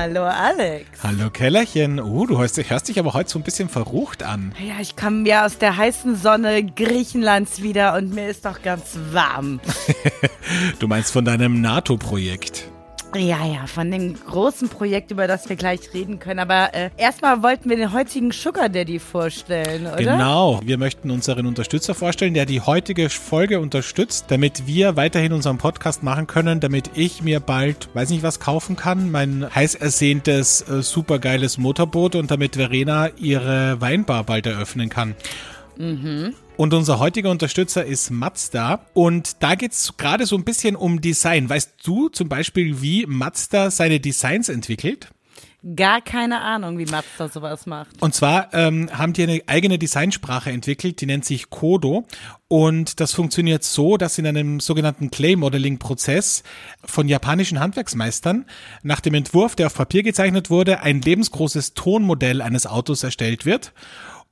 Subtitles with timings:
[0.00, 1.02] Hallo Alex.
[1.02, 1.98] Hallo Kellerchen.
[1.98, 4.54] Uh, du hörst, hörst dich aber heute so ein bisschen verrucht an.
[4.64, 8.96] Ja, ich komme ja aus der heißen Sonne Griechenlands wieder und mir ist doch ganz
[9.10, 9.58] warm.
[10.78, 12.70] du meinst von deinem NATO-Projekt.
[13.14, 16.40] Ja, ja, von dem großen Projekt, über das wir gleich reden können.
[16.40, 19.96] Aber äh, erstmal wollten wir den heutigen Sugar Daddy vorstellen, oder?
[19.96, 20.60] Genau.
[20.62, 26.02] Wir möchten unseren Unterstützer vorstellen, der die heutige Folge unterstützt, damit wir weiterhin unseren Podcast
[26.02, 30.82] machen können, damit ich mir bald, weiß nicht was, kaufen kann, mein heiß ersehntes, äh,
[30.82, 35.14] supergeiles Motorboot und damit Verena ihre Weinbar bald eröffnen kann.
[35.78, 36.34] Mhm.
[36.58, 38.80] Und unser heutiger Unterstützer ist Mazda.
[38.92, 41.48] Und da geht es gerade so ein bisschen um Design.
[41.48, 45.08] Weißt du zum Beispiel, wie Mazda seine Designs entwickelt?
[45.76, 48.02] Gar keine Ahnung, wie Mazda sowas macht.
[48.02, 52.06] Und zwar ähm, haben die eine eigene Designsprache entwickelt, die nennt sich Kodo.
[52.48, 56.42] Und das funktioniert so, dass in einem sogenannten Clay-Modeling-Prozess
[56.84, 58.46] von japanischen Handwerksmeistern
[58.82, 63.72] nach dem Entwurf, der auf Papier gezeichnet wurde, ein lebensgroßes Tonmodell eines Autos erstellt wird.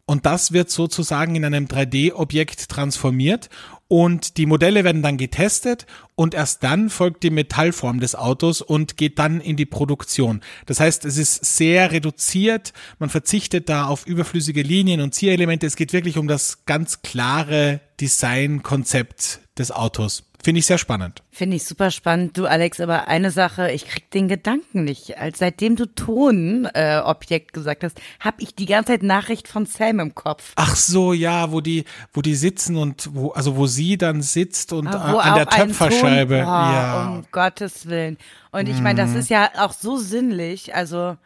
[0.08, 3.50] Und das wird sozusagen in einem 3D-Objekt transformiert
[3.88, 8.96] und die Modelle werden dann getestet und erst dann folgt die Metallform des Autos und
[8.96, 10.40] geht dann in die Produktion.
[10.66, 15.66] Das heißt, es ist sehr reduziert, man verzichtet da auf überflüssige Linien und Zierelemente.
[15.66, 20.24] Es geht wirklich um das ganz klare Designkonzept des Autos.
[20.46, 21.24] Finde ich sehr spannend.
[21.32, 22.38] Finde ich super spannend.
[22.38, 25.18] Du, Alex, aber eine Sache, ich krieg den Gedanken nicht.
[25.18, 29.98] Als seitdem du Tonobjekt äh, gesagt hast, habe ich die ganze Zeit Nachricht von Sam
[29.98, 30.52] im Kopf.
[30.54, 34.72] Ach so, ja, wo die, wo die sitzen und wo, also wo sie dann sitzt
[34.72, 36.36] und ah, an der Töpferscheibe.
[36.36, 37.08] Ton, oh, ja.
[37.08, 38.16] Um Gottes Willen.
[38.52, 39.18] Und ich meine, das mhm.
[39.18, 40.76] ist ja auch so sinnlich.
[40.76, 41.16] Also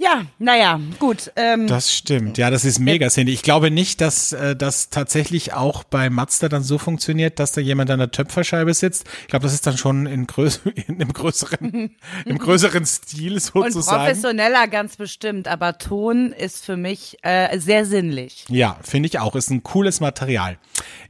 [0.00, 1.32] ja, naja, gut.
[1.34, 2.38] Ähm, das stimmt.
[2.38, 3.34] Ja, das ist mega sinnig.
[3.34, 7.60] Ich glaube nicht, dass äh, das tatsächlich auch bei Mazda dann so funktioniert, dass da
[7.60, 9.08] jemand an der Töpferscheibe sitzt.
[9.22, 13.74] Ich glaube, das ist dann schon in, größ in einem größeren, im größeren Stil sozusagen.
[13.74, 18.44] Und professioneller ganz bestimmt, aber Ton ist für mich äh, sehr sinnlich.
[18.48, 19.34] Ja, finde ich auch.
[19.34, 20.58] Ist ein cooles Material.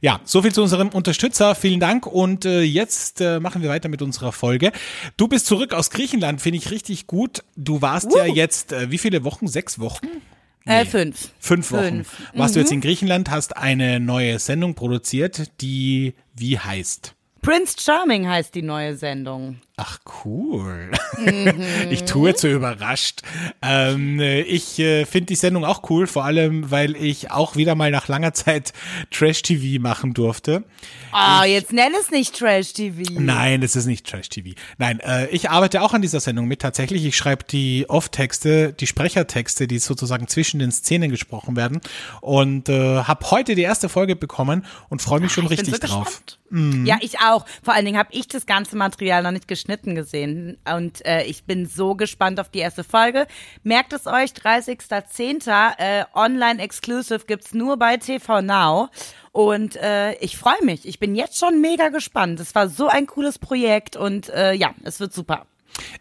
[0.01, 1.53] Ja, soviel zu unserem Unterstützer.
[1.53, 2.07] Vielen Dank.
[2.07, 4.71] Und äh, jetzt äh, machen wir weiter mit unserer Folge.
[5.15, 7.43] Du bist zurück aus Griechenland, finde ich richtig gut.
[7.55, 8.17] Du warst uh.
[8.17, 9.47] ja jetzt äh, wie viele Wochen?
[9.47, 10.05] Sechs Wochen?
[10.05, 10.09] Äh,
[10.65, 10.81] nee.
[10.81, 11.31] Äh, fünf.
[11.39, 12.03] Fünf Wochen.
[12.03, 12.21] Fünf.
[12.33, 12.53] Warst mhm.
[12.55, 12.75] du jetzt mhm.
[12.75, 17.15] in Griechenland, hast eine neue Sendung produziert, die wie heißt?
[17.41, 19.61] Prince Charming heißt die neue Sendung.
[19.81, 20.91] Ach cool.
[21.17, 21.63] Mhm.
[21.89, 23.21] Ich tue zu überrascht.
[23.61, 27.89] Ähm, ich äh, finde die Sendung auch cool, vor allem weil ich auch wieder mal
[27.89, 28.73] nach langer Zeit
[29.11, 30.63] Trash-TV machen durfte.
[31.13, 33.19] Oh, ich, jetzt nenn es nicht Trash-TV.
[33.19, 34.55] Nein, es ist nicht Trash-TV.
[34.77, 37.05] Nein, äh, ich arbeite auch an dieser Sendung mit tatsächlich.
[37.05, 41.81] Ich schreibe die Off-Texte, die Sprechertexte, die sozusagen zwischen den Szenen gesprochen werden
[42.21, 45.87] und äh, habe heute die erste Folge bekommen und freue mich Ach, schon richtig so
[45.87, 46.21] drauf.
[46.49, 46.85] Mhm.
[46.85, 47.45] Ja, ich auch.
[47.63, 51.23] Vor allen Dingen habe ich das ganze Material noch nicht geschnitten geschnitten gesehen und äh,
[51.25, 53.27] ich bin so gespannt auf die erste Folge.
[53.61, 55.47] Merkt es euch, 30.10.
[55.77, 58.89] Äh, online exclusive gibt's nur bei TV Now
[59.31, 60.87] und äh, ich freue mich.
[60.87, 62.39] Ich bin jetzt schon mega gespannt.
[62.39, 65.45] Es war so ein cooles Projekt und äh, ja, es wird super.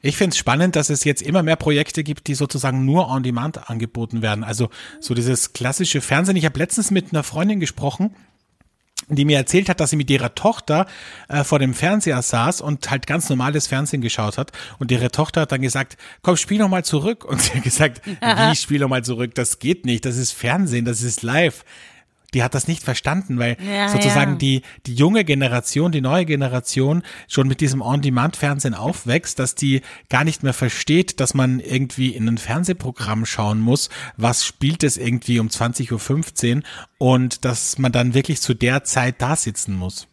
[0.00, 3.22] Ich finde es spannend, dass es jetzt immer mehr Projekte gibt, die sozusagen nur on
[3.22, 4.44] demand angeboten werden.
[4.44, 6.36] Also so dieses klassische Fernsehen.
[6.36, 8.16] Ich habe letztens mit einer Freundin gesprochen,
[9.16, 10.86] die mir erzählt hat, dass sie mit ihrer Tochter
[11.28, 14.52] äh, vor dem Fernseher saß und halt ganz normales Fernsehen geschaut hat.
[14.78, 17.24] Und ihre Tochter hat dann gesagt, komm, spiel noch mal zurück.
[17.24, 19.34] Und sie hat gesagt, wie spiel noch mal zurück?
[19.34, 21.64] Das geht nicht, das ist Fernsehen, das ist live
[22.34, 24.38] die hat das nicht verstanden, weil ja, sozusagen ja.
[24.38, 29.80] die, die junge Generation, die neue Generation schon mit diesem On-Demand-Fernsehen aufwächst, dass die
[30.10, 34.96] gar nicht mehr versteht, dass man irgendwie in ein Fernsehprogramm schauen muss, was spielt es
[34.96, 36.62] irgendwie um 20.15 Uhr
[36.98, 40.07] und dass man dann wirklich zu der Zeit da sitzen muss.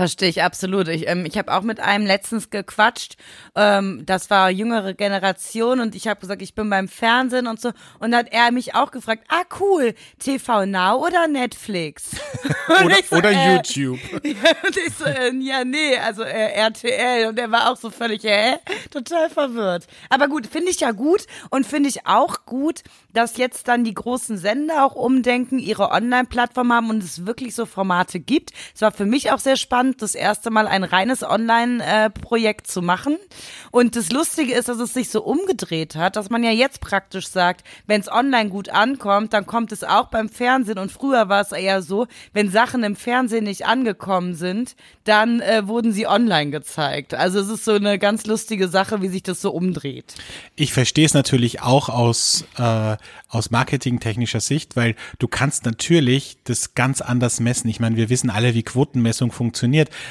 [0.00, 0.88] Verstehe ich absolut.
[0.88, 3.18] Ich, ähm, ich habe auch mit einem letztens gequatscht.
[3.54, 7.68] Ähm, das war jüngere Generation und ich habe gesagt, ich bin beim Fernsehen und so.
[7.98, 12.12] Und dann hat er mich auch gefragt, ah cool, TV Now oder Netflix?
[12.82, 13.98] oder, so, oder äh, YouTube.
[14.14, 17.28] und ich so, äh, ja nee, also äh, RTL.
[17.28, 18.54] Und er war auch so völlig, hä?
[18.90, 19.86] Total verwirrt.
[20.08, 23.92] Aber gut, finde ich ja gut und finde ich auch gut, dass jetzt dann die
[23.92, 28.52] großen Sender auch umdenken, ihre Online-Plattform haben und es wirklich so Formate gibt.
[28.74, 32.82] Es war für mich auch sehr spannend spannend, das erste Mal ein reines Online-Projekt zu
[32.82, 33.16] machen.
[33.70, 37.28] Und das Lustige ist, dass es sich so umgedreht hat, dass man ja jetzt praktisch
[37.28, 40.78] sagt, wenn es online gut ankommt, dann kommt es auch beim Fernsehen.
[40.78, 45.66] Und früher war es eher so, wenn Sachen im Fernsehen nicht angekommen sind, dann äh,
[45.66, 47.14] wurden sie online gezeigt.
[47.14, 50.14] Also es ist so eine ganz lustige Sache, wie sich das so umdreht.
[50.56, 52.96] Ich verstehe es natürlich auch aus, äh,
[53.28, 57.68] aus marketingtechnischer Sicht, weil du kannst natürlich das ganz anders messen.
[57.68, 59.69] Ich meine, wir wissen alle, wie Quotenmessung funktioniert,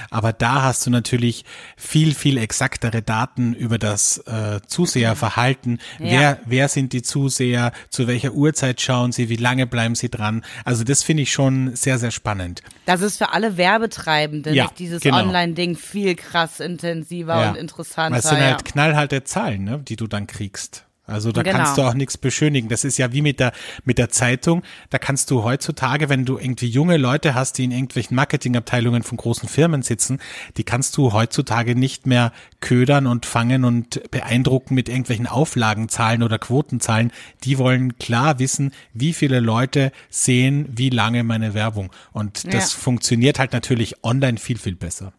[0.10, 1.46] aber da hast du natürlich
[1.78, 5.80] viel, viel exaktere Daten über das äh, Zuseherverhalten.
[6.00, 6.06] Ja.
[6.10, 7.72] Wer, wer sind die Zuseher?
[7.90, 9.30] Zu welcher Uhrzeit schauen sie?
[9.30, 10.44] Wie lange bleiben sie dran?
[10.66, 12.62] Also das finde ich schon sehr, sehr spannend.
[12.86, 15.20] Das ist für alle Werbetreibenden ja, dieses genau.
[15.20, 17.50] Online-Ding viel krass intensiver ja.
[17.50, 18.20] und interessanter.
[18.20, 20.86] Es sind halt knallharte Zahlen, ne, die du dann kriegst.
[21.10, 21.58] Also da genau.
[21.58, 22.70] kannst du auch nichts beschönigen.
[22.70, 23.52] Das ist ja wie mit der,
[23.84, 24.64] mit der Zeitung.
[24.90, 29.18] Da kannst du heutzutage, wenn du irgendwie junge Leute hast, die in irgendwelchen Marketingabteilungen von
[29.18, 30.20] großen Firmen sitzen,
[30.58, 36.40] die kannst du heutzutage nicht mehr ködern und fangen und beeindrucken mit irgendwelchen Auflagenzahlen oder
[36.40, 37.12] Quotenzahlen.
[37.44, 41.92] Die wollen klar wissen, wie viele Leute sehen, wie lange meine Werbung.
[42.12, 42.80] Und das ja.
[42.80, 45.14] funktioniert halt natürlich online viel, viel besser.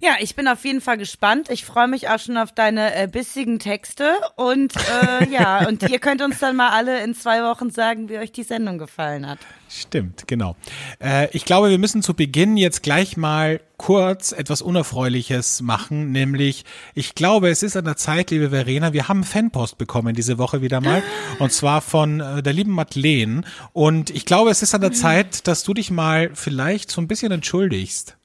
[0.00, 1.48] Ja, ich bin auf jeden Fall gespannt.
[1.50, 4.14] Ich freue mich auch schon auf deine äh, bissigen Texte.
[4.36, 8.18] Und äh, ja, und ihr könnt uns dann mal alle in zwei Wochen sagen, wie
[8.18, 9.38] euch die Sendung gefallen hat.
[9.68, 10.54] Stimmt, genau.
[11.02, 16.64] Äh, ich glaube, wir müssen zu Beginn jetzt gleich mal kurz etwas Unerfreuliches machen, nämlich,
[16.94, 20.62] ich glaube, es ist an der Zeit, liebe Verena, wir haben Fanpost bekommen diese Woche
[20.62, 21.02] wieder mal,
[21.40, 23.42] und zwar von äh, der lieben Madeleine.
[23.72, 27.08] Und ich glaube, es ist an der Zeit, dass du dich mal vielleicht so ein
[27.08, 28.16] bisschen entschuldigst.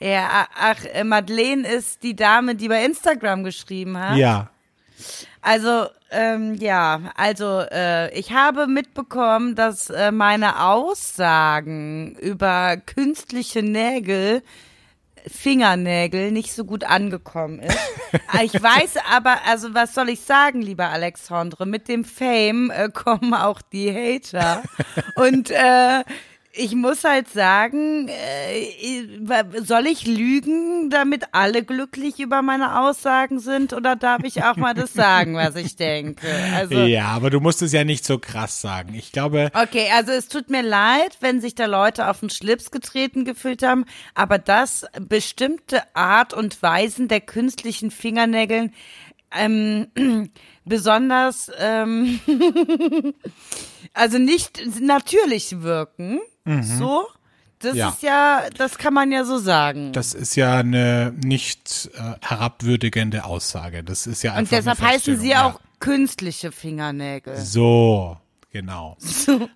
[0.00, 4.16] Ja, ach, äh, Madeleine ist die Dame, die bei Instagram geschrieben hat.
[4.16, 4.50] Ja.
[5.42, 14.42] Also, ähm, ja, also äh, ich habe mitbekommen, dass äh, meine Aussagen über künstliche Nägel,
[15.26, 17.78] Fingernägel nicht so gut angekommen ist.
[18.42, 23.34] ich weiß aber, also was soll ich sagen, lieber Alexandre, mit dem Fame äh, kommen
[23.34, 24.62] auch die Hater.
[25.16, 26.04] Und äh,
[26.52, 33.72] ich muss halt sagen, äh, soll ich lügen, damit alle glücklich über meine Aussagen sind
[33.72, 36.26] oder darf ich auch mal das sagen, was ich denke?
[36.54, 38.94] Also, ja, aber du musst es ja nicht so krass sagen.
[38.94, 39.50] Ich glaube.
[39.54, 43.62] Okay, also es tut mir leid, wenn sich da Leute auf den Schlips getreten gefühlt
[43.62, 48.74] haben, aber dass bestimmte Art und Weisen der künstlichen Fingernägeln
[49.32, 49.86] ähm,
[50.64, 52.18] besonders ähm,
[53.94, 56.20] also nicht natürlich wirken
[56.56, 56.62] Mhm.
[56.62, 57.06] So.
[57.60, 57.90] Das ja.
[57.90, 59.92] ist ja, das kann man ja so sagen.
[59.92, 63.84] Das ist ja eine nicht äh, herabwürdigende Aussage.
[63.84, 64.56] Das ist ja einfach.
[64.56, 65.46] Und deshalb heißen sie ja.
[65.46, 67.36] auch künstliche Fingernägel.
[67.36, 68.16] So.
[68.52, 68.96] Genau.
[68.98, 69.48] So.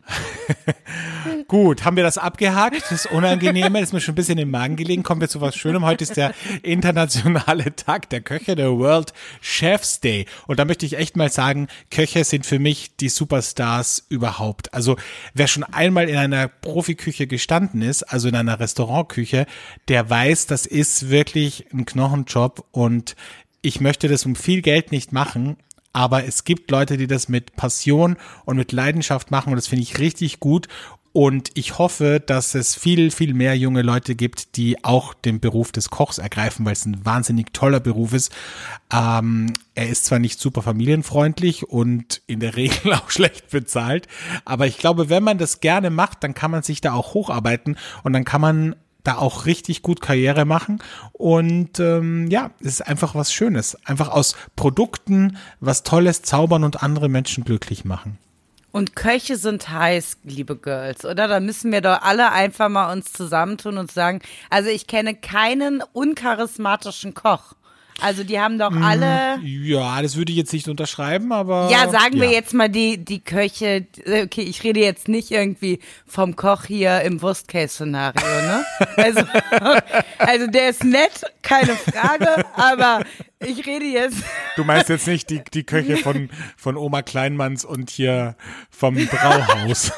[1.49, 2.85] Gut, haben wir das abgehakt?
[2.91, 5.03] Das Unangenehme ist mir schon ein bisschen im Magen gelegen.
[5.03, 5.85] Kommen wir zu was Schönem.
[5.85, 6.33] Heute ist der
[6.63, 10.27] internationale Tag der Köche, der World Chefs Day.
[10.47, 14.73] Und da möchte ich echt mal sagen, Köche sind für mich die Superstars überhaupt.
[14.73, 14.97] Also
[15.35, 19.47] wer schon einmal in einer Profiküche gestanden ist, also in einer Restaurantküche,
[19.89, 23.17] der weiß, das ist wirklich ein Knochenjob und
[23.61, 25.57] ich möchte das um viel Geld nicht machen,
[25.95, 29.85] aber es gibt Leute, die das mit Passion und mit Leidenschaft machen und das finde
[29.85, 30.69] ich richtig gut.
[31.17, 35.71] Und ich hoffe, dass es viel, viel mehr junge Leute gibt, die auch den Beruf
[35.71, 38.33] des Kochs ergreifen, weil es ein wahnsinnig toller Beruf ist.
[38.93, 44.09] Ähm, er ist zwar nicht super familienfreundlich und in der Regel auch schlecht bezahlt,
[44.45, 47.77] aber ich glaube, wenn man das gerne macht, dann kann man sich da auch hocharbeiten
[48.03, 48.75] und dann kann man
[49.05, 50.83] da auch richtig gut Karriere machen.
[51.13, 53.79] Und ähm, ja, es ist einfach was Schönes.
[53.85, 58.19] Einfach aus Produkten was Tolles zaubern und andere Menschen glücklich machen.
[58.73, 61.29] Und Köche sind heiß, liebe Girls, oder?
[61.29, 64.21] Da müssen wir doch alle einfach mal uns zusammentun und sagen,
[64.51, 67.55] also ich kenne keinen uncharismatischen Koch.
[68.01, 69.39] Also die haben doch mm, alle.
[69.43, 71.69] Ja, das würde ich jetzt nicht unterschreiben, aber.
[71.71, 73.87] Ja, sagen wir jetzt mal die, die Köche.
[74.07, 78.65] Okay, ich rede jetzt nicht irgendwie vom Koch hier im Worst-Case-Szenario, ne?
[78.97, 79.21] Also,
[80.19, 83.05] also der ist nett, keine Frage, aber
[83.39, 84.19] ich rede jetzt.
[84.57, 88.37] Du meinst jetzt nicht die, die Köche von, von Oma Kleinmanns und hier
[88.71, 89.93] vom Brauhaus.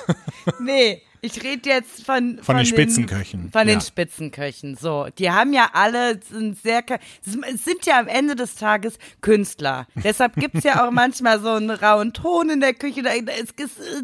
[0.61, 3.51] Nee, ich rede jetzt von, von, von den Spitzenköchen.
[3.51, 3.75] Von ja.
[3.75, 4.77] den Spitzenköchen.
[4.77, 6.85] So, die haben ja alle sind sehr,
[7.23, 9.87] sind ja am Ende des Tages Künstler.
[9.97, 13.03] Deshalb gibt's ja auch manchmal so einen rauen Ton in der Küche.
[13.03, 13.55] Da ist,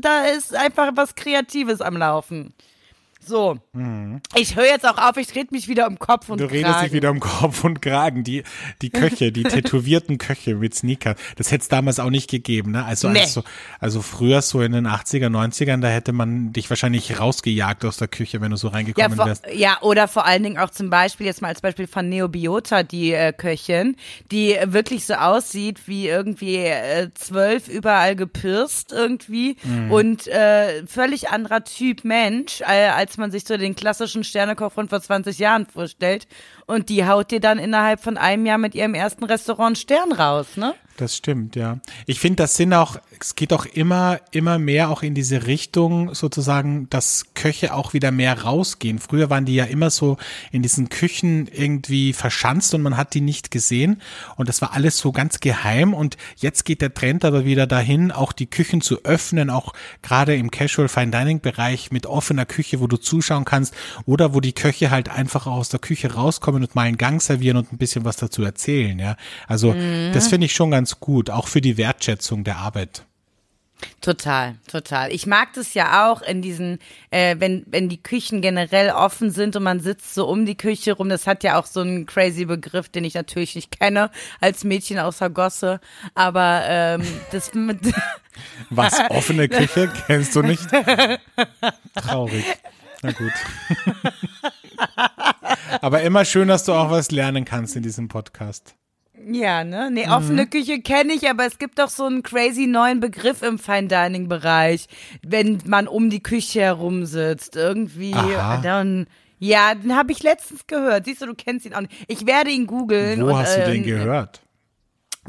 [0.00, 2.52] da ist einfach was Kreatives am Laufen.
[3.24, 3.58] So,
[4.34, 6.56] ich höre jetzt auch auf, ich rede mich wieder um Kopf und Du Kragen.
[6.64, 8.24] redest dich wieder um Kopf und Kragen.
[8.24, 8.42] Die,
[8.82, 12.72] die Köche, die tätowierten Köche mit Sneaker, das hätte es damals auch nicht gegeben.
[12.72, 12.84] Ne?
[12.84, 13.20] Also, Nee.
[13.20, 13.44] also,
[13.78, 18.08] also früher so in den 80er, 90ern, da hätte man dich wahrscheinlich rausgejagt aus der
[18.08, 19.46] Küche, wenn du so Ja, reingekommen vor, wärst.
[19.54, 23.12] ja, oder vor allen Dingen auch zum Beispiel, jetzt mal als Beispiel von Neobiota, die
[23.12, 23.94] äh, Köchin,
[24.32, 29.90] die wirklich so aussieht wie irgendwie äh, zwölf überall gepirst irgendwie Mhm.
[29.92, 34.88] und äh, völlig anderer Typ Mensch, äh, als man sich so den klassischen Sternekoch von
[34.88, 36.26] vor 20 Jahren vorstellt.
[36.64, 40.56] Und die haut dir dann innerhalb von einem Jahr mit ihrem ersten Restaurant Stern raus,
[40.56, 40.74] ne?
[40.98, 41.78] Das stimmt, ja.
[42.06, 46.14] Ich finde, das sind auch, es geht auch immer, immer mehr auch in diese Richtung
[46.14, 48.98] sozusagen, dass Köche auch wieder mehr rausgehen.
[48.98, 50.18] Früher waren die ja immer so
[50.50, 54.02] in diesen Küchen irgendwie verschanzt und man hat die nicht gesehen
[54.36, 58.12] und das war alles so ganz geheim und jetzt geht der Trend aber wieder dahin,
[58.12, 59.72] auch die Küchen zu öffnen, auch
[60.02, 64.40] gerade im Casual Fine Dining Bereich mit offener Küche, wo du zuschauen kannst oder wo
[64.40, 67.78] die Köche halt einfach aus der Küche rauskommen und mal einen Gang servieren und ein
[67.78, 69.16] bisschen was dazu erzählen, ja.
[69.48, 69.74] Also,
[70.12, 73.04] das finde ich schon ganz gut, auch für die Wertschätzung der Arbeit.
[74.00, 75.12] Total, total.
[75.12, 76.78] Ich mag das ja auch in diesen,
[77.10, 80.92] äh, wenn, wenn die Küchen generell offen sind und man sitzt so um die Küche
[80.92, 81.08] rum.
[81.08, 84.10] Das hat ja auch so einen crazy Begriff, den ich natürlich nicht kenne
[84.40, 85.80] als Mädchen außer Gosse.
[86.14, 87.78] Aber ähm, das mit,
[88.70, 89.90] Was, offene Küche?
[90.06, 90.66] Kennst du nicht?
[91.94, 92.44] Traurig.
[93.02, 93.32] Na gut.
[95.80, 98.74] Aber immer schön, dass du auch was lernen kannst in diesem Podcast.
[99.30, 99.90] Ja, ne?
[99.90, 103.58] Nee, offene Küche kenne ich, aber es gibt doch so einen crazy neuen Begriff im
[103.58, 104.86] Fine Dining Bereich,
[105.22, 107.56] wenn man um die Küche herum sitzt.
[107.56, 108.58] Irgendwie Aha.
[108.62, 109.06] dann.
[109.38, 111.04] Ja, den habe ich letztens gehört.
[111.06, 111.92] Siehst du, du kennst ihn auch nicht.
[112.06, 113.20] Ich werde ihn googeln.
[113.22, 114.42] Wo und, hast du den äh, gehört?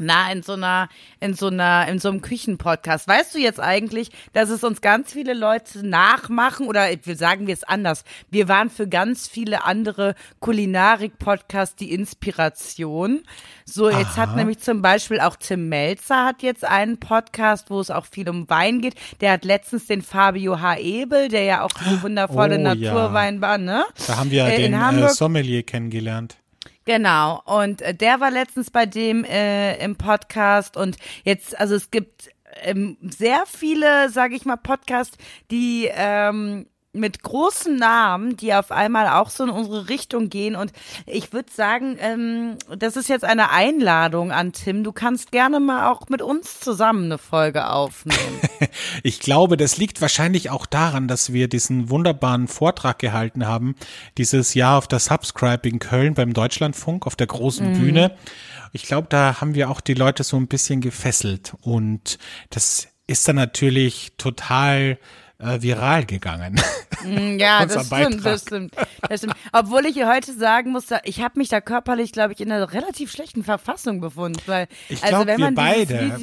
[0.00, 0.88] Na, in so einer,
[1.20, 3.06] in so einer, in so einem Küchenpodcast.
[3.06, 7.54] Weißt du jetzt eigentlich, dass es uns ganz viele Leute nachmachen oder wir sagen wir
[7.54, 8.02] es anders.
[8.28, 13.22] Wir waren für ganz viele andere Kulinarik-Podcasts die Inspiration.
[13.64, 17.90] So, jetzt hat nämlich zum Beispiel auch Tim Melzer hat jetzt einen Podcast, wo es
[17.90, 18.96] auch viel um Wein geht.
[19.20, 20.78] Der hat letztens den Fabio H.
[20.78, 22.74] Ebel, der ja auch so wundervolle Oh, ja.
[22.74, 23.84] Naturwein war, ne?
[24.06, 25.08] Da haben wir Äh, den äh.
[25.08, 26.36] Sommelier kennengelernt.
[26.84, 30.76] Genau, und äh, der war letztens bei dem äh, im Podcast.
[30.76, 32.30] Und jetzt, also es gibt
[32.62, 35.16] ähm, sehr viele, sage ich mal, Podcasts,
[35.50, 40.56] die ähm, mit großen Namen, die auf einmal auch so in unsere Richtung gehen.
[40.56, 40.72] Und
[41.06, 44.84] ich würde sagen, ähm, das ist jetzt eine Einladung an Tim.
[44.84, 48.40] Du kannst gerne mal auch mit uns zusammen eine Folge aufnehmen.
[49.02, 53.76] Ich glaube, das liegt wahrscheinlich auch daran, dass wir diesen wunderbaren Vortrag gehalten haben,
[54.16, 58.16] dieses Jahr auf der Subscribe in Köln beim Deutschlandfunk auf der großen Bühne.
[58.72, 62.18] Ich glaube, da haben wir auch die Leute so ein bisschen gefesselt und
[62.50, 64.98] das ist dann natürlich total
[65.38, 66.60] äh, viral gegangen.
[67.38, 68.74] Ja, Unser das stimmt, das stimmt,
[69.08, 69.34] das stimmt.
[69.52, 72.72] Obwohl ich hier heute sagen muss, ich habe mich da körperlich, glaube ich, in einer
[72.72, 74.40] relativ schlechten Verfassung befunden.
[74.46, 76.18] Weil, Ich also glaube, wenn wir beide.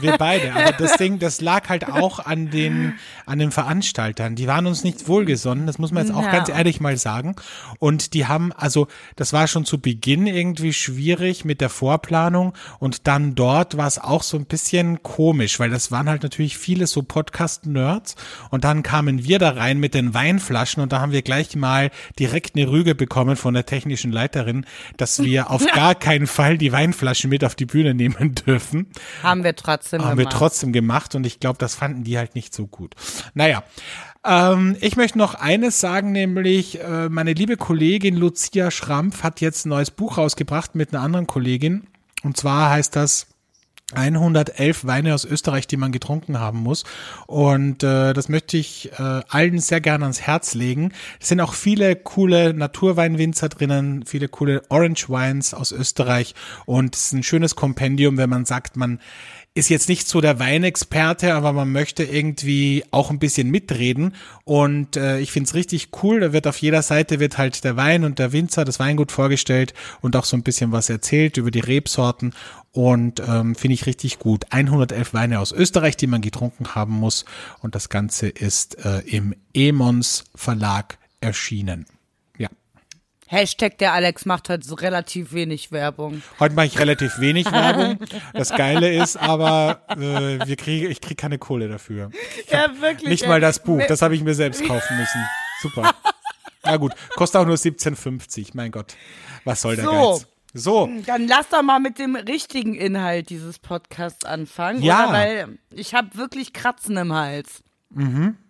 [0.00, 0.54] Wir beide.
[0.54, 2.94] Aber das Ding, das lag halt auch an den,
[3.26, 4.36] an den Veranstaltern.
[4.36, 5.66] Die waren uns nicht wohlgesonnen.
[5.66, 6.30] Das muss man jetzt auch Ja.
[6.30, 7.34] ganz ehrlich mal sagen.
[7.78, 12.52] Und die haben, also, das war schon zu Beginn irgendwie schwierig mit der Vorplanung.
[12.78, 16.58] Und dann dort war es auch so ein bisschen komisch, weil das waren halt natürlich
[16.58, 18.14] viele so Podcast-Nerds.
[18.52, 21.90] Und dann kamen wir da rein mit den Weinflaschen und da haben wir gleich mal
[22.18, 24.66] direkt eine Rüge bekommen von der technischen Leiterin,
[24.98, 28.88] dass wir auf gar keinen Fall die Weinflaschen mit auf die Bühne nehmen dürfen.
[29.22, 30.36] haben wir trotzdem Haben wir gemacht.
[30.36, 32.94] trotzdem gemacht und ich glaube, das fanden die halt nicht so gut.
[33.32, 33.64] Naja,
[34.22, 39.64] ähm, ich möchte noch eines sagen, nämlich äh, meine liebe Kollegin Lucia Schrampf hat jetzt
[39.64, 41.86] ein neues Buch rausgebracht mit einer anderen Kollegin.
[42.22, 43.28] Und zwar heißt das
[43.94, 46.84] 111 Weine aus Österreich, die man getrunken haben muss.
[47.26, 50.92] Und äh, das möchte ich äh, allen sehr gerne ans Herz legen.
[51.20, 56.34] Es sind auch viele coole Naturweinwinzer drinnen, viele coole Orange Wines aus Österreich.
[56.66, 59.00] Und es ist ein schönes Kompendium, wenn man sagt, man
[59.54, 64.14] ist jetzt nicht so der Weinexperte, aber man möchte irgendwie auch ein bisschen mitreden.
[64.44, 66.20] Und äh, ich find's richtig cool.
[66.20, 69.74] Da wird auf jeder Seite wird halt der Wein und der Winzer, das Weingut vorgestellt
[70.00, 72.34] und auch so ein bisschen was erzählt über die Rebsorten.
[72.72, 74.46] Und ähm, finde ich richtig gut.
[74.48, 77.26] 111 Weine aus Österreich, die man getrunken haben muss.
[77.60, 81.84] Und das Ganze ist äh, im Emons Verlag erschienen.
[83.32, 86.22] Hashtag der Alex macht heute so relativ wenig Werbung.
[86.38, 87.98] Heute mache ich relativ wenig Werbung.
[88.34, 92.10] Das Geile ist aber, äh, wir kriege, ich kriege keine Kohle dafür.
[92.50, 93.08] Ja, wirklich.
[93.08, 95.24] Nicht mal das Buch, das habe ich mir selbst kaufen müssen.
[95.62, 95.94] Super.
[96.62, 98.50] Na gut, kostet auch nur 17,50.
[98.52, 98.94] Mein Gott,
[99.44, 99.90] was soll der So.
[100.12, 100.26] Geiz?
[100.54, 104.82] So, Dann lass doch mal mit dem richtigen Inhalt dieses Podcasts anfangen.
[104.82, 105.04] Ja.
[105.04, 105.12] Oder?
[105.14, 107.62] Weil ich habe wirklich Kratzen im Hals.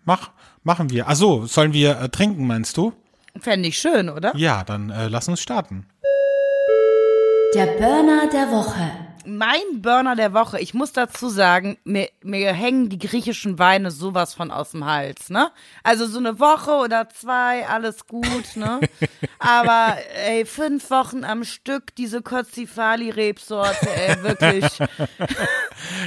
[0.05, 0.33] Mach,
[0.65, 1.07] machen wir.
[1.07, 2.93] Ach so, sollen wir äh, trinken, meinst du?
[3.41, 4.33] Fände ich schön, oder?
[4.37, 5.87] Ja, dann äh, lass uns starten.
[7.55, 8.91] Der Burner der Woche.
[9.27, 14.35] Mein Burner der Woche, ich muss dazu sagen, mir, mir hängen die griechischen Weine sowas
[14.35, 15.51] von aus dem Hals, ne?
[15.83, 18.81] Also so eine Woche oder zwei, alles gut, ne?
[19.39, 24.65] Aber ey, fünf Wochen am Stück, diese Kotzifali-Rebsorte, ey, wirklich.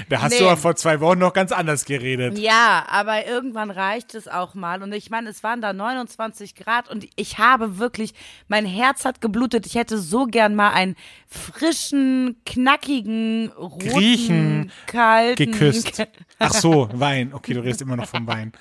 [0.10, 0.40] Da hast Nee.
[0.40, 2.38] du ja vor zwei Wochen noch ganz anders geredet.
[2.38, 4.82] Ja, aber irgendwann reicht es auch mal.
[4.82, 8.14] Und ich meine, es waren da 29 Grad und ich habe wirklich,
[8.48, 9.66] mein Herz hat geblutet.
[9.66, 10.96] Ich hätte so gern mal einen
[11.28, 15.52] frischen, knackigen, roten, Griechen kalten.
[15.52, 16.08] Geküsst.
[16.40, 17.34] Ach so, Wein.
[17.34, 18.52] Okay, du redest immer noch vom Wein.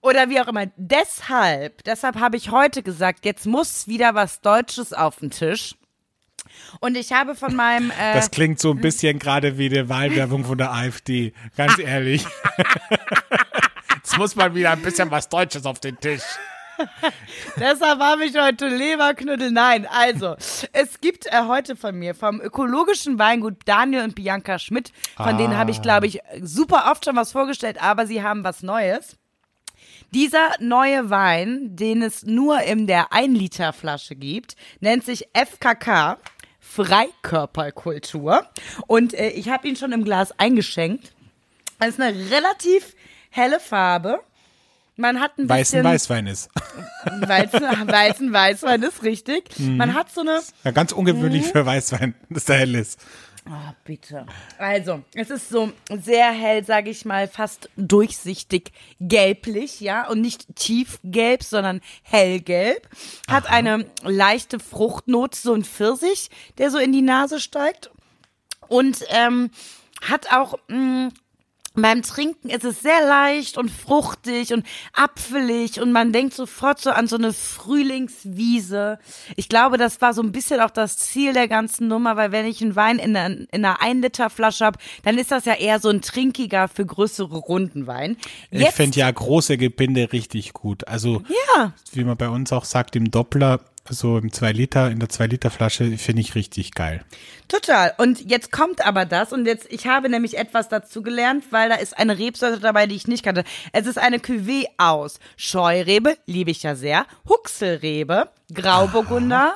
[0.00, 0.66] Oder wie auch immer.
[0.76, 5.74] Deshalb, deshalb habe ich heute gesagt, jetzt muss wieder was Deutsches auf den Tisch.
[6.80, 10.44] Und ich habe von meinem, äh, Das klingt so ein bisschen gerade wie die Wahlwerbung
[10.44, 11.32] von der AfD.
[11.56, 12.24] Ganz ehrlich.
[13.96, 16.22] Jetzt muss mal wieder ein bisschen was Deutsches auf den Tisch.
[17.56, 19.50] Deshalb habe ich heute Leberknüttel.
[19.50, 20.36] Nein, also,
[20.72, 24.92] es gibt äh, heute von mir vom ökologischen Weingut Daniel und Bianca Schmidt.
[25.16, 28.62] Von denen habe ich, glaube ich, super oft schon was vorgestellt, aber sie haben was
[28.62, 29.16] Neues.
[30.12, 36.18] Dieser neue Wein, den es nur in der 1-Liter-Flasche gibt, nennt sich FKK,
[36.60, 38.46] Freikörperkultur.
[38.86, 41.12] Und äh, ich habe ihn schon im Glas eingeschenkt.
[41.78, 42.94] Das ist eine relativ
[43.30, 44.20] helle Farbe.
[44.96, 46.50] Man hat ein Weißen bisschen Weißwein ist.
[47.04, 49.58] Weizen, Weizen, Weißwein ist richtig.
[49.58, 49.76] Mhm.
[49.76, 50.40] Man hat so eine.
[50.62, 50.98] Ja, ganz Mhm.
[50.98, 53.00] ungewöhnlich für Weißwein, dass der hell ist.
[53.46, 54.24] Oh, bitte.
[54.56, 55.70] Also, es ist so
[56.02, 62.88] sehr hell, sage ich mal, fast durchsichtig gelblich, ja, und nicht tiefgelb, sondern hellgelb.
[63.28, 67.90] Hat eine leichte Fruchtnote, so ein Pfirsich, der so in die Nase steigt.
[68.68, 69.50] Und ähm,
[70.00, 71.10] hat auch mh,
[71.74, 76.90] beim Trinken ist es sehr leicht und fruchtig und apfelig und man denkt sofort so
[76.90, 78.98] an so eine Frühlingswiese.
[79.36, 82.46] Ich glaube, das war so ein bisschen auch das Ziel der ganzen Nummer, weil wenn
[82.46, 85.54] ich einen Wein in einer, in einer 1 Liter Flasche habe, dann ist das ja
[85.54, 88.16] eher so ein trinkiger für größere Rundenwein.
[88.50, 90.86] Ich finde ja große Gebinde richtig gut.
[90.86, 91.22] Also,
[91.56, 91.72] Ja.
[91.92, 93.60] wie man bei uns auch sagt, im Doppler,
[93.90, 97.04] so im 2 Liter, in der 2 Liter Flasche, finde ich richtig geil.
[97.48, 97.92] Total.
[97.98, 101.74] Und jetzt kommt aber das und jetzt, ich habe nämlich etwas dazu gelernt, weil da
[101.76, 103.44] ist eine Rebsorte dabei, die ich nicht kannte.
[103.72, 109.54] Es ist eine Cuvée aus Scheurebe, liebe ich ja sehr, Huxelrebe, Grauburgunder,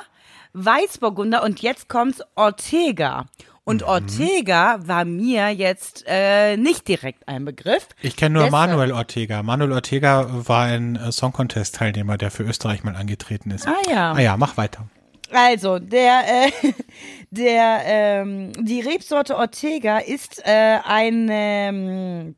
[0.53, 3.25] Weißburgunder und jetzt kommt Ortega.
[3.69, 7.87] Und Ortega war mir jetzt äh, nicht direkt ein Begriff.
[8.01, 9.43] Ich kenne nur Deshalb- Manuel Ortega.
[9.43, 13.67] Manuel Ortega war ein äh, Song Contest Teilnehmer, der für Österreich mal angetreten ist.
[13.67, 14.13] Ah ja.
[14.13, 14.87] Ah ja, mach weiter.
[15.31, 16.49] Also, der, äh,
[17.29, 22.35] der, ähm, die Rebsorte Ortega ist äh, ein, ähm,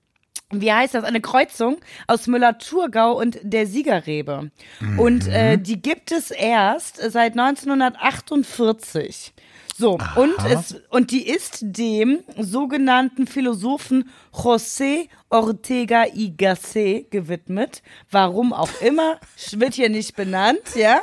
[0.50, 4.52] wie heißt das, eine Kreuzung aus Müller-Thurgau und der Siegerrebe.
[4.98, 9.34] Und äh, die gibt es erst seit 1948.
[9.82, 17.82] So, und es, und die ist dem sogenannten Philosophen José Ortega y Gasset gewidmet.
[18.12, 19.20] Warum auch immer,
[19.54, 21.02] wird hier nicht benannt, ja.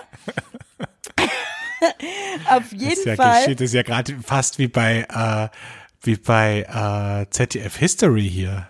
[2.51, 3.43] Auf Das jeden ist ja, Fall.
[3.43, 5.49] geschieht, das ist ja gerade fast wie bei, äh,
[6.03, 8.69] wie bei äh, ZDF History hier.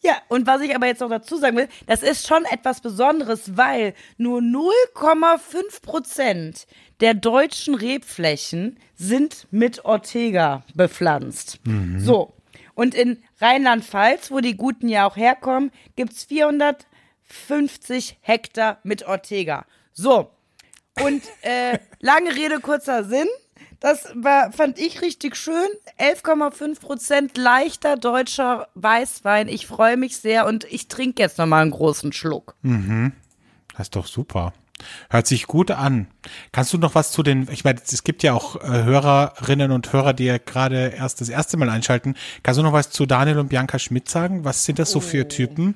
[0.00, 3.56] Ja, und was ich aber jetzt noch dazu sagen will, das ist schon etwas Besonderes,
[3.56, 6.66] weil nur 0,5 Prozent
[7.00, 11.60] der deutschen Rebflächen sind mit Ortega bepflanzt.
[12.00, 12.34] So.
[12.74, 19.64] Und in Rheinland-Pfalz, wo die Guten ja auch herkommen, gibt's 450 Hektar mit Ortega.
[19.92, 20.30] So.
[21.02, 23.28] Und äh, lange Rede, kurzer Sinn.
[23.80, 25.68] Das war, fand ich richtig schön.
[25.98, 29.46] 11,5 Prozent leichter deutscher Weißwein.
[29.48, 32.56] Ich freue mich sehr und ich trinke jetzt nochmal einen großen Schluck.
[33.72, 34.52] Das ist doch super.
[35.10, 36.06] Hört sich gut an.
[36.52, 39.92] Kannst du noch was zu den, ich meine, es gibt ja auch äh, Hörerinnen und
[39.92, 42.14] Hörer, die ja gerade erst das erste Mal einschalten.
[42.42, 44.44] Kannst du noch was zu Daniel und Bianca Schmidt sagen?
[44.44, 45.74] Was sind das so für Typen?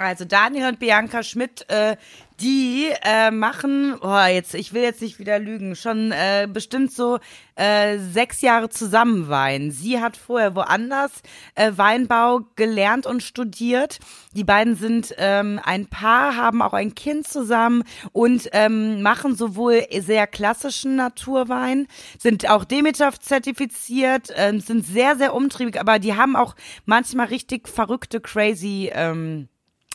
[0.00, 1.94] Also Daniel und Bianca Schmidt, äh,
[2.40, 7.18] die äh, machen, oh, jetzt, ich will jetzt nicht wieder lügen, schon äh, bestimmt so
[7.54, 9.70] äh, sechs Jahre zusammen Wein.
[9.70, 11.12] Sie hat vorher woanders
[11.54, 13.98] äh, Weinbau gelernt und studiert.
[14.32, 19.84] Die beiden sind ähm, ein Paar, haben auch ein Kind zusammen und ähm, machen sowohl
[19.98, 26.36] sehr klassischen Naturwein, sind auch Demeter zertifiziert, ähm, sind sehr, sehr umtriebig, aber die haben
[26.36, 29.50] auch manchmal richtig verrückte, crazy ähm,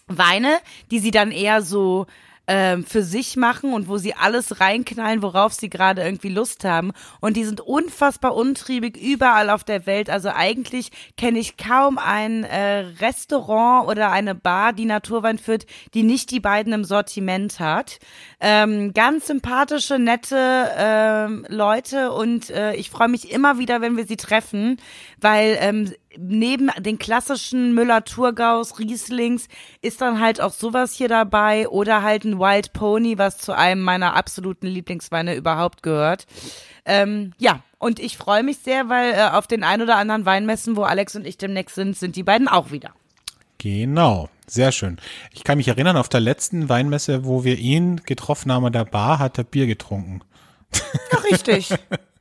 [0.08, 0.58] Weine,
[0.92, 2.06] die sie dann eher so
[2.48, 6.92] ähm, für sich machen und wo sie alles reinknallen, worauf sie gerade irgendwie Lust haben.
[7.20, 10.10] Und die sind unfassbar untriebig überall auf der Welt.
[10.10, 16.04] Also eigentlich kenne ich kaum ein äh, Restaurant oder eine Bar, die Naturwein führt, die
[16.04, 18.00] nicht die beiden im Sortiment hat.
[18.40, 24.06] Ähm, ganz sympathische, nette ähm, Leute und äh, ich freue mich immer wieder, wenn wir
[24.06, 24.78] sie treffen,
[25.20, 29.48] weil ähm, neben den klassischen Müller-Thurgaus, Rieslings
[29.82, 33.82] ist dann halt auch sowas hier dabei oder halt ein Wild Pony, was zu einem
[33.82, 36.26] meiner absoluten Lieblingsweine überhaupt gehört.
[36.86, 40.76] Ähm, ja, und ich freue mich sehr, weil äh, auf den ein oder anderen Weinmessen,
[40.76, 42.92] wo Alex und ich demnächst sind, sind die beiden auch wieder.
[43.58, 44.98] Genau, sehr schön.
[45.32, 48.86] Ich kann mich erinnern, auf der letzten Weinmesse, wo wir ihn getroffen haben an der
[48.86, 50.22] Bar, hat er Bier getrunken.
[51.12, 51.70] Ja, richtig.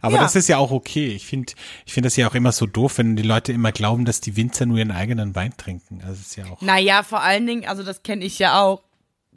[0.00, 0.22] Aber Ja.
[0.22, 1.08] das ist ja auch okay.
[1.08, 1.52] Ich finde,
[1.86, 4.36] ich finde das ja auch immer so doof, wenn die Leute immer glauben, dass die
[4.36, 6.00] Winzer nur ihren eigenen Wein trinken.
[6.06, 6.60] Also ist ja auch.
[6.60, 8.82] Naja, vor allen Dingen, also das kenne ich ja auch,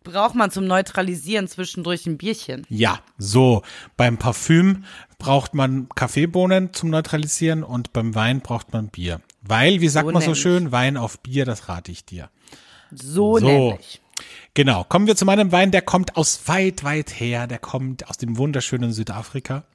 [0.03, 2.65] braucht man zum Neutralisieren zwischendurch ein Bierchen.
[2.69, 3.63] Ja, so.
[3.97, 4.83] Beim Parfüm
[5.17, 9.21] braucht man Kaffeebohnen zum Neutralisieren und beim Wein braucht man Bier.
[9.41, 12.29] Weil, wie sagt So man so schön, Wein auf Bier, das rate ich dir.
[12.91, 13.45] So, So.
[13.45, 14.01] nämlich.
[14.53, 18.17] Genau, kommen wir zu meinem Wein, der kommt aus weit, weit her, der kommt aus
[18.17, 19.65] dem wunderschönen Südafrika.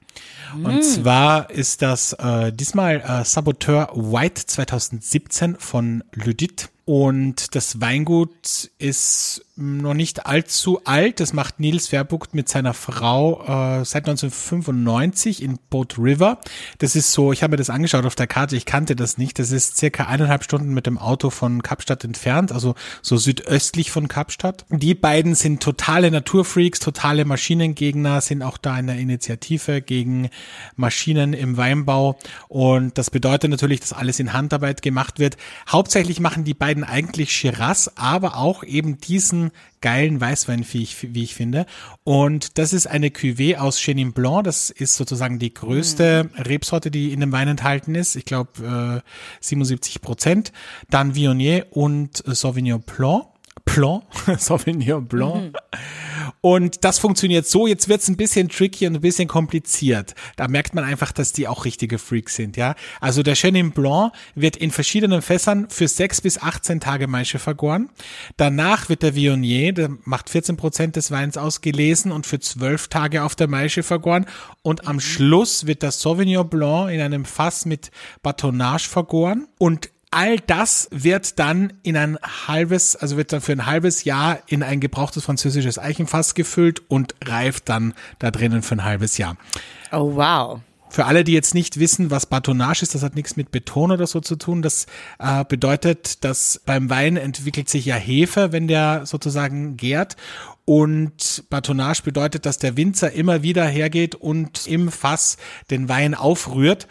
[0.55, 6.71] Und zwar ist das äh, diesmal äh, Saboteur White 2017 von Lydit.
[6.85, 11.21] Und das Weingut ist noch nicht allzu alt.
[11.21, 16.41] Das macht Nils Verbucht mit seiner Frau äh, seit 1995 in Boat River.
[16.79, 19.39] Das ist so, ich habe mir das angeschaut auf der Karte, ich kannte das nicht.
[19.39, 24.09] Das ist circa eineinhalb Stunden mit dem Auto von Kapstadt entfernt, also so südöstlich von
[24.09, 24.65] Kapstadt.
[24.71, 30.31] Die beiden sind totale Naturfreaks, totale Maschinengegner, sind auch da in der Initiative gegen
[30.77, 32.19] Maschinen im Weinbau.
[32.49, 35.37] Und das bedeutet natürlich, dass alles in Handarbeit gemacht wird.
[35.69, 41.23] Hauptsächlich machen die beiden eigentlich Shiraz, aber auch eben diesen geilen Weißwein, wie ich, wie
[41.23, 41.67] ich finde.
[42.05, 44.45] Und das ist eine Cuvée aus Chenin Blanc.
[44.45, 48.17] Das ist sozusagen die größte Rebsorte, die in dem Wein enthalten ist.
[48.17, 49.09] Ich glaube äh,
[49.41, 50.53] 77 Prozent.
[50.91, 53.27] Dann Viognier und Sauvignon Blanc.
[53.65, 54.05] Blanc,
[54.39, 55.57] Sauvignon Blanc.
[56.41, 57.67] Und das funktioniert so.
[57.67, 60.15] Jetzt wird's ein bisschen tricky und ein bisschen kompliziert.
[60.37, 62.75] Da merkt man einfach, dass die auch richtige Freaks sind, ja.
[63.01, 67.91] Also der Chenin Blanc wird in verschiedenen Fässern für sechs bis 18 Tage Maische vergoren.
[68.37, 72.89] Danach wird der Viognier, der macht 14 Prozent des Weins aus, gelesen und für zwölf
[72.89, 74.27] Tage auf der Maische vergoren.
[74.63, 77.91] Und am Schluss wird das Sauvignon Blanc in einem Fass mit
[78.23, 79.49] Batonnage vergoren.
[79.59, 82.19] Und All das wird dann in ein
[82.49, 87.15] halbes, also wird dann für ein halbes Jahr in ein gebrauchtes französisches Eichenfass gefüllt und
[87.25, 89.37] reift dann da drinnen für ein halbes Jahr.
[89.93, 90.61] Oh, wow.
[90.89, 94.09] Für alle, die jetzt nicht wissen, was Batonnage ist, das hat nichts mit Beton oder
[94.09, 94.61] so zu tun.
[94.61, 94.87] Das
[95.21, 100.17] äh, bedeutet, dass beim Wein entwickelt sich ja Hefe, wenn der sozusagen gärt.
[100.65, 105.37] Und Batonnage bedeutet, dass der Winzer immer wieder hergeht und im Fass
[105.71, 106.89] den Wein aufrührt.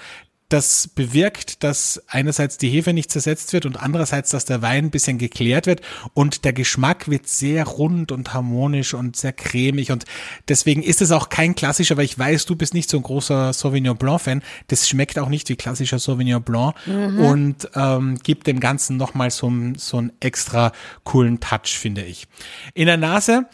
[0.49, 4.91] Das bewirkt, dass einerseits die Hefe nicht zersetzt wird und andererseits, dass der Wein ein
[4.91, 5.81] bisschen geklärt wird.
[6.13, 9.91] Und der Geschmack wird sehr rund und harmonisch und sehr cremig.
[9.91, 10.05] Und
[10.47, 13.53] deswegen ist es auch kein klassischer, weil ich weiß, du bist nicht so ein großer
[13.53, 14.43] Sauvignon Blanc Fan.
[14.67, 16.75] Das schmeckt auch nicht wie klassischer Sauvignon Blanc.
[17.19, 20.71] Und ähm, gibt dem Ganzen nochmal so, so einen extra
[21.03, 22.27] coolen Touch, finde ich.
[22.73, 23.45] In der Nase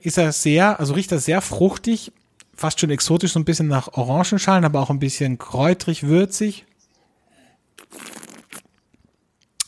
[0.00, 2.12] ist er sehr, also riecht er sehr fruchtig,
[2.60, 6.66] fast schon exotisch, so ein bisschen nach Orangenschalen, aber auch ein bisschen kräutrig, würzig.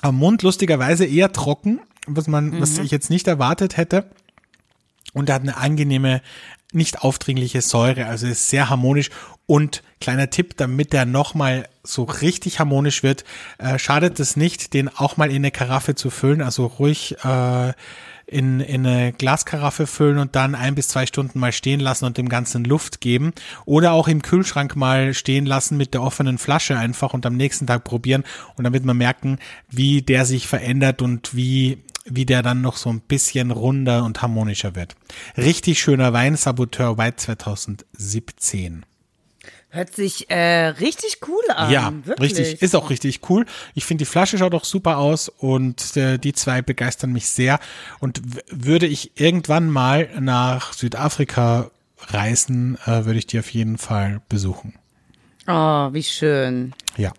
[0.02, 4.10] Am Mund lustigerweise eher trocken, was man, was ich jetzt nicht erwartet hätte.
[5.14, 6.20] Und er hat eine angenehme,
[6.72, 9.08] nicht aufdringliche Säure, also ist sehr harmonisch.
[9.46, 13.24] Und kleiner Tipp, damit der nochmal so richtig harmonisch wird,
[13.56, 17.72] äh, schadet es nicht, den auch mal in eine Karaffe zu füllen, also ruhig äh,
[18.32, 22.16] in, in eine Glaskaraffe füllen und dann ein bis zwei Stunden mal stehen lassen und
[22.16, 23.32] dem Ganzen Luft geben.
[23.64, 27.66] Oder auch im Kühlschrank mal stehen lassen mit der offenen Flasche einfach und am nächsten
[27.66, 28.24] Tag probieren.
[28.56, 29.38] Und dann wird man merken,
[29.70, 34.22] wie der sich verändert und wie, wie der dann noch so ein bisschen runder und
[34.22, 34.96] harmonischer wird.
[35.36, 38.84] Richtig schöner Wein, Saboteur White 2017.
[39.74, 41.70] Hört sich äh, richtig cool an.
[41.70, 42.36] Ja, wirklich.
[42.36, 43.46] richtig, ist auch richtig cool.
[43.74, 47.58] Ich finde, die Flasche schaut auch super aus und äh, die zwei begeistern mich sehr.
[47.98, 54.20] Und würde ich irgendwann mal nach Südafrika reisen, äh, würde ich die auf jeden Fall
[54.28, 54.74] besuchen.
[55.48, 56.74] Oh, wie schön.
[56.98, 57.14] Ja.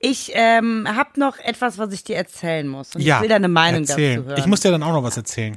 [0.00, 2.96] Ich ähm, habe noch etwas, was ich dir erzählen muss.
[2.96, 3.18] Und ja.
[3.18, 4.16] ich will deine Meinung erzähl.
[4.16, 4.38] dazu hören.
[4.40, 5.56] Ich muss dir dann auch noch was erzählen.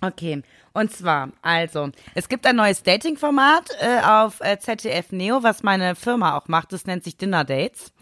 [0.00, 0.42] Okay,
[0.78, 5.94] und zwar, also, es gibt ein neues Dating-Format äh, auf äh, ZDF Neo, was meine
[5.94, 6.72] Firma auch macht.
[6.72, 7.92] Das nennt sich Dinner Dates.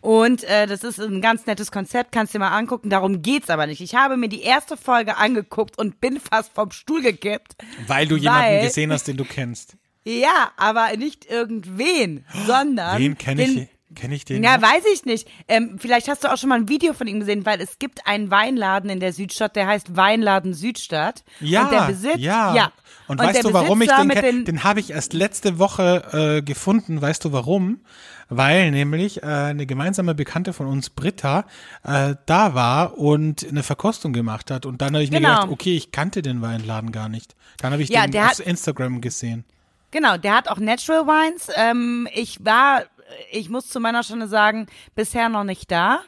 [0.00, 2.90] Und äh, das ist ein ganz nettes Konzept, kannst du dir mal angucken.
[2.90, 3.80] Darum geht's aber nicht.
[3.80, 7.56] Ich habe mir die erste Folge angeguckt und bin fast vom Stuhl gekippt.
[7.86, 9.76] Weil du jemanden Weil- gesehen hast, den du kennst.
[10.04, 13.68] Ja, aber nicht irgendwen, sondern Wen kenne den, ich?
[13.96, 14.44] Kenne ich den?
[14.44, 14.62] Ja, noch?
[14.62, 15.26] weiß ich nicht.
[15.48, 18.06] Ähm, vielleicht hast du auch schon mal ein Video von ihm gesehen, weil es gibt
[18.06, 21.24] einen Weinladen in der Südstadt, der heißt Weinladen Südstadt.
[21.40, 22.54] Ja, und der Besitz, ja.
[22.54, 22.72] ja.
[23.08, 24.22] Und, der weißt du, warum ich den kenne?
[24.22, 27.00] den- Den habe ich erst letzte Woche äh, gefunden.
[27.02, 27.80] Weißt du warum?
[28.28, 31.44] Weil nämlich äh, eine gemeinsame Bekannte von uns, Britta,
[31.84, 34.66] äh, da war und eine Verkostung gemacht hat.
[34.66, 35.34] Und dann habe ich mir Genau.
[35.36, 37.34] gedacht, okay, ich kannte den Weinladen gar nicht.
[37.58, 39.44] Dann habe ich Ja, den auf Instagram gesehen.
[39.92, 41.48] Genau, der hat auch Natural Wines.
[41.54, 42.82] Ähm, ich war,
[43.30, 46.00] ich muss zu meiner Schande sagen, bisher noch nicht da.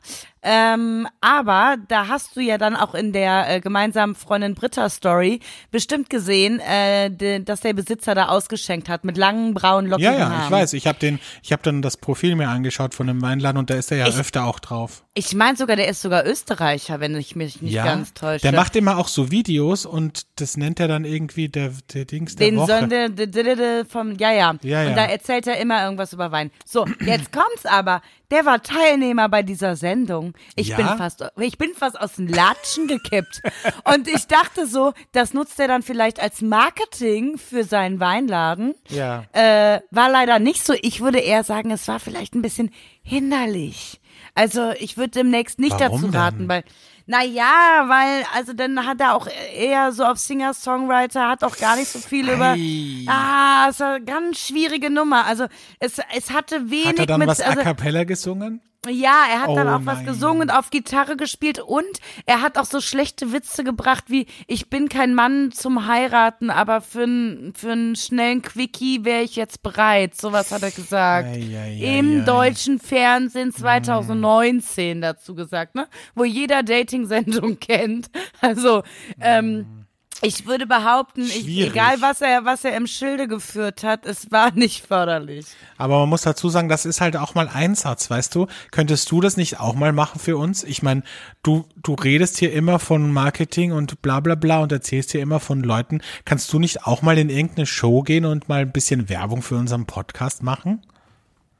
[0.43, 5.41] Ähm, aber da hast du ja dann auch in der äh, gemeinsamen Freundin Britta Story
[5.71, 10.19] bestimmt gesehen, äh, de, dass der Besitzer da ausgeschenkt hat mit langen braunen lockigen Ja,
[10.19, 10.45] ja, Haaren.
[10.45, 10.73] ich weiß.
[10.75, 13.75] Ich habe den, ich habe dann das Profil mir angeschaut von dem Weinladen und da
[13.75, 15.05] ist er ja Ich- öfter auch drauf.
[15.15, 18.43] Ich meine sogar, der ist sogar Österreicher, wenn ich mich nicht ja, ganz täusche.
[18.43, 22.37] der macht immer auch so Videos und das nennt er dann irgendwie der, der Dings
[22.37, 22.67] der den Woche.
[22.69, 24.55] Sönde de, de, de, de vom, ja, ja.
[24.63, 24.89] Ja, ja.
[24.91, 26.53] Und da erzählt er immer irgendwas über Wein.
[26.65, 28.01] So, jetzt kommt's aber.
[28.31, 30.35] Der war Teilnehmer bei dieser Sendung.
[30.55, 30.77] Ich Ja?
[30.77, 33.41] bin fast, ich bin fast aus den Latschen gekippt.
[33.85, 38.75] Und ich dachte so, das nutzt er dann vielleicht als Marketing für seinen Weinladen.
[38.89, 39.25] Ja.
[39.33, 40.75] Äh, war leider nicht so.
[40.83, 42.71] Ich würde eher sagen, es war vielleicht ein bisschen
[43.03, 44.01] hinderlich.
[44.35, 46.49] Also ich würde demnächst nicht Warum dazu raten, denn?
[46.49, 46.65] weil,
[47.09, 51.89] naja, weil, also dann hat er auch eher so auf Singer-Songwriter, hat auch gar nicht
[51.89, 53.07] so viel über, Ei.
[53.07, 55.25] ah, es war eine ganz schwierige Nummer.
[55.25, 55.47] Also
[55.81, 58.61] es, es hatte wenig Hat er dann mit, was also, a cappella gesungen?
[58.87, 60.07] Ja, er hat dann Oh auch was nein.
[60.07, 61.85] gesungen und auf Gitarre gespielt und
[62.27, 66.81] er hat auch so schlechte Witze gebracht wie, ich bin kein Mann zum Heiraten, aber
[66.81, 70.15] für einen für einen schnellen Quickie wäre ich jetzt bereit.
[70.15, 71.29] Sowas hat er gesagt.
[71.29, 75.89] Ei, ei, ei, Im deutschen Fernsehen 2019 dazu gesagt, ne?
[76.15, 78.11] Wo jeder Dating-Sendung kennt.
[78.41, 78.85] Also,
[79.21, 79.87] ähm,
[80.21, 84.53] ich würde behaupten, ich, egal was er, was er im Schilde geführt hat, es war
[84.53, 85.47] nicht förderlich.
[85.77, 88.47] Aber man muss dazu sagen, das ist halt auch mal Einsatz, weißt du?
[88.71, 90.65] Könntest du das nicht auch mal machen für uns?
[90.65, 91.03] Ich meine,
[91.43, 95.39] du, du redest hier immer von Marketing und bla bla bla und erzählst hier immer
[95.39, 96.01] von Leuten.
[96.25, 99.57] Kannst du nicht auch mal in irgendeine Show gehen und mal ein bisschen Werbung für
[99.57, 100.83] unseren Podcast machen?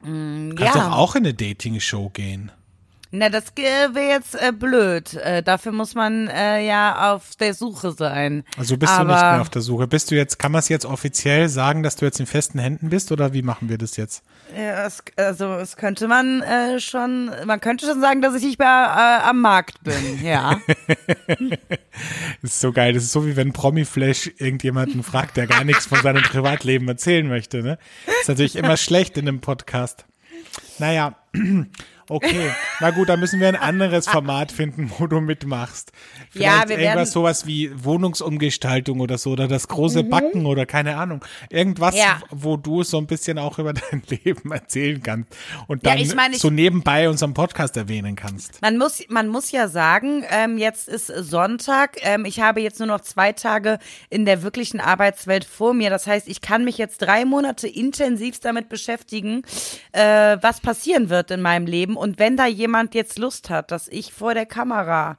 [0.03, 0.73] Kannst ja.
[0.73, 2.53] doch auch in eine Dating-Show gehen.
[3.11, 5.15] Na, das wäre jetzt äh, blöd.
[5.15, 8.45] Äh, dafür muss man äh, ja auf der Suche sein.
[8.59, 9.87] Also bist Aber, du nicht mehr auf der Suche.
[9.87, 12.91] Bist du jetzt, kann man es jetzt offiziell sagen, dass du jetzt in festen Händen
[12.91, 14.23] bist oder wie machen wir das jetzt?
[14.55, 18.59] Ja, es, also es könnte man äh, schon, man könnte schon sagen, dass ich nicht
[18.59, 20.61] mehr äh, am Markt bin, ja.
[21.27, 21.39] Das
[22.43, 22.93] ist so geil.
[22.93, 27.27] Das ist so wie wenn Promiflash irgendjemanden fragt, der gar nichts von seinem Privatleben erzählen
[27.27, 27.63] möchte.
[27.63, 27.79] Ne?
[28.05, 30.05] Das ist natürlich immer schlecht in einem Podcast.
[30.79, 31.17] Naja,
[32.09, 32.51] okay.
[32.81, 35.93] Na gut, da müssen wir ein anderes Format finden, wo du mitmachst.
[36.31, 40.97] Vielleicht Ja, wir irgendwas sowas wie Wohnungsumgestaltung oder so oder das große Backen oder keine
[40.97, 41.25] Ahnung.
[41.51, 42.01] Irgendwas, Mhm.
[42.01, 42.21] Ja.
[42.31, 45.35] wo du so ein bisschen auch über dein Leben erzählen kannst
[45.67, 48.61] und Ja, dann ich meine, ich- so nebenbei unseren Podcast erwähnen kannst.
[48.63, 51.97] Man muss, man muss ja sagen, ähm, jetzt ist Sonntag.
[52.03, 53.79] Ähm, ich habe jetzt nur noch zwei Tage
[54.11, 55.91] in der wirklichen Arbeitswelt vor mir.
[55.91, 59.43] Das heißt, ich kann mich jetzt drei Monate intensivst damit beschäftigen,
[59.93, 61.97] äh, was passieren wird in meinem Leben.
[61.99, 65.19] Und wenn da jemand jetzt Lust hat, dass ich vor der Kamera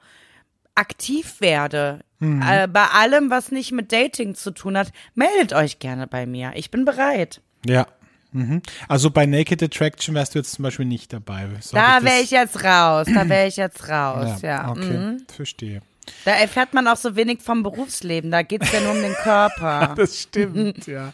[0.76, 6.06] aktiv werde, äh, bei allem, was nicht mit Dating zu tun hat, meldet euch gerne
[6.06, 6.52] bei mir.
[6.56, 7.42] Ich bin bereit.
[7.66, 7.88] Ja.
[8.32, 8.62] Mhm.
[8.88, 11.48] Also bei Naked Attraction wärst du jetzt zum Beispiel nicht dabei.
[11.62, 13.08] So Da wäre ich jetzt raus.
[13.14, 14.42] Da wäre ich jetzt raus.
[14.42, 14.70] Ja.
[14.70, 15.26] Okay, mhm.
[15.34, 15.82] verstehe.
[16.26, 18.32] Da erfährt man auch so wenig vom Berufsleben.
[18.32, 19.94] Da geht's ja nur um den Körper.
[20.00, 21.12] Das stimmt, ja.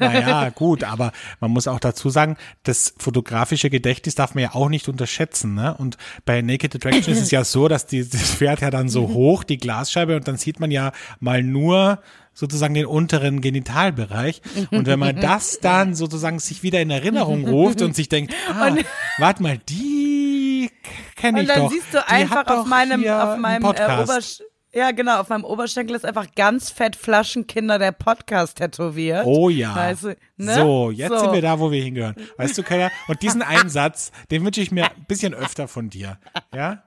[0.00, 4.68] Naja, gut, aber man muss auch dazu sagen, das fotografische Gedächtnis darf man ja auch
[4.68, 5.54] nicht unterschätzen.
[5.54, 5.74] Ne?
[5.76, 9.08] Und bei Naked Attraction ist es ja so, dass die, das fährt ja dann so
[9.14, 12.00] hoch, die Glasscheibe, und dann sieht man ja mal nur
[12.34, 14.42] sozusagen den unteren Genitalbereich.
[14.70, 18.74] Und wenn man das dann sozusagen sich wieder in Erinnerung ruft und sich denkt, ah,
[19.18, 20.70] warte mal, die
[21.16, 21.70] kenne ich Und dann doch.
[21.70, 24.10] siehst du Die einfach doch auf meinem, auf meinem äh, Podcast.
[24.10, 24.38] Obersch
[24.74, 29.24] ja, genau, auf meinem Oberschenkel ist einfach ganz fett Flaschenkinder der Podcast tätowiert.
[29.24, 29.74] Oh ja.
[29.76, 30.54] Weißt du, Ne?
[30.54, 31.18] So, jetzt So.
[31.18, 32.16] sind wir da, wo wir hingehören.
[32.38, 32.90] Weißt du, Keller?
[33.06, 36.18] Und diesen einen Satz, den wünsche ich mir ein bisschen öfter von dir.
[36.52, 36.82] Ja?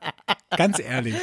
[0.57, 1.15] Ganz ehrlich.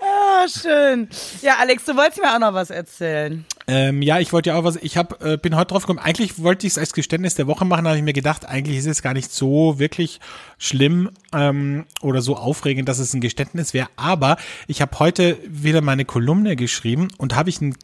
[0.00, 1.08] Ah, schön.
[1.42, 3.44] Ja, Alex, du wolltest mir auch noch was erzählen.
[3.66, 6.42] Ähm, ja, ich wollte ja auch was, ich hab, äh, bin heute drauf gekommen, eigentlich
[6.42, 8.86] wollte ich es als Geständnis der Woche machen, da habe ich mir gedacht, eigentlich ist
[8.86, 10.18] es gar nicht so wirklich
[10.58, 15.82] schlimm ähm, oder so aufregend, dass es ein Geständnis wäre, aber ich habe heute wieder
[15.82, 17.76] meine Kolumne geschrieben und habe ich ein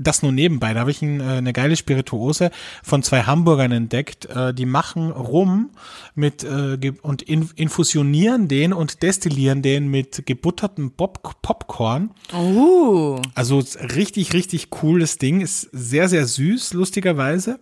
[0.00, 0.74] das nur nebenbei.
[0.74, 2.50] Da habe ich ein, äh, eine geile Spirituose
[2.82, 4.26] von zwei Hamburgern entdeckt.
[4.26, 5.70] Äh, die machen Rum
[6.14, 12.10] mit äh, und in, infusionieren den und destillieren den mit gebuttertem Pop Popcorn.
[12.32, 13.20] Uh.
[13.34, 13.62] Also
[13.94, 15.40] richtig, richtig cooles Ding.
[15.40, 17.60] Ist sehr, sehr süß, lustigerweise.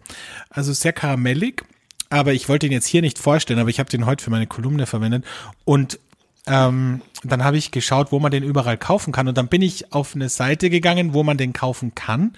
[0.48, 1.64] Also sehr karamellig.
[2.10, 4.46] Aber ich wollte ihn jetzt hier nicht vorstellen, aber ich habe den heute für meine
[4.46, 5.24] Kolumne verwendet.
[5.64, 5.98] Und
[6.48, 9.28] ähm, dann habe ich geschaut, wo man den überall kaufen kann.
[9.28, 12.32] Und dann bin ich auf eine Seite gegangen, wo man den kaufen kann.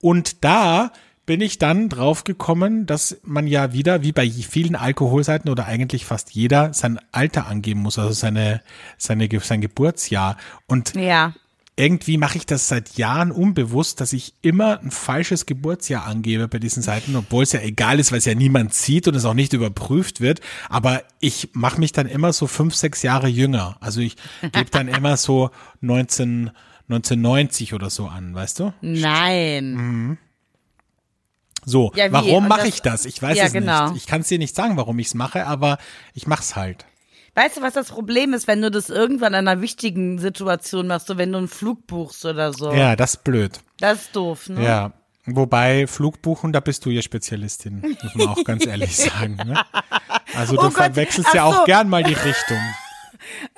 [0.00, 0.92] Und da
[1.26, 6.06] bin ich dann drauf gekommen, dass man ja wieder, wie bei vielen Alkoholseiten oder eigentlich
[6.06, 8.62] fast jeder, sein Alter angeben muss, also seine,
[8.96, 10.36] seine, sein Geburtsjahr.
[10.66, 11.34] Und Ja.
[11.78, 16.58] Irgendwie mache ich das seit Jahren unbewusst, dass ich immer ein falsches Geburtsjahr angebe bei
[16.58, 19.34] diesen Seiten, obwohl es ja egal ist, weil es ja niemand sieht und es auch
[19.34, 20.40] nicht überprüft wird.
[20.70, 23.76] Aber ich mache mich dann immer so fünf, sechs Jahre jünger.
[23.80, 25.50] Also ich gebe dann immer so
[25.82, 26.50] 19,
[26.88, 28.72] 1990 oder so an, weißt du?
[28.80, 30.18] Nein.
[31.64, 33.04] So, Ja, warum mache ich das?
[33.04, 33.90] Ich weiß Ja, es genau.
[33.90, 33.96] nicht.
[34.02, 35.78] Ich kann es dir nicht sagen, warum ich es mache, aber
[36.14, 36.86] ich mache es halt.
[37.36, 41.06] Weißt du, was das Problem ist, wenn du das irgendwann in einer wichtigen Situation machst,
[41.06, 42.72] so wenn du einen Flug buchst oder so?
[42.72, 43.60] Ja, das ist blöd.
[43.78, 44.64] Das ist doof, ne?
[44.64, 44.92] Ja.
[45.26, 49.36] Wobei Flugbuchen, da bist du ja Spezialistin, muss man auch ganz ehrlich sagen.
[49.36, 49.60] Ne?
[50.34, 51.60] Also du Oh Gott, verwechselst ja ach so.
[51.60, 52.58] auch gern mal die Richtung.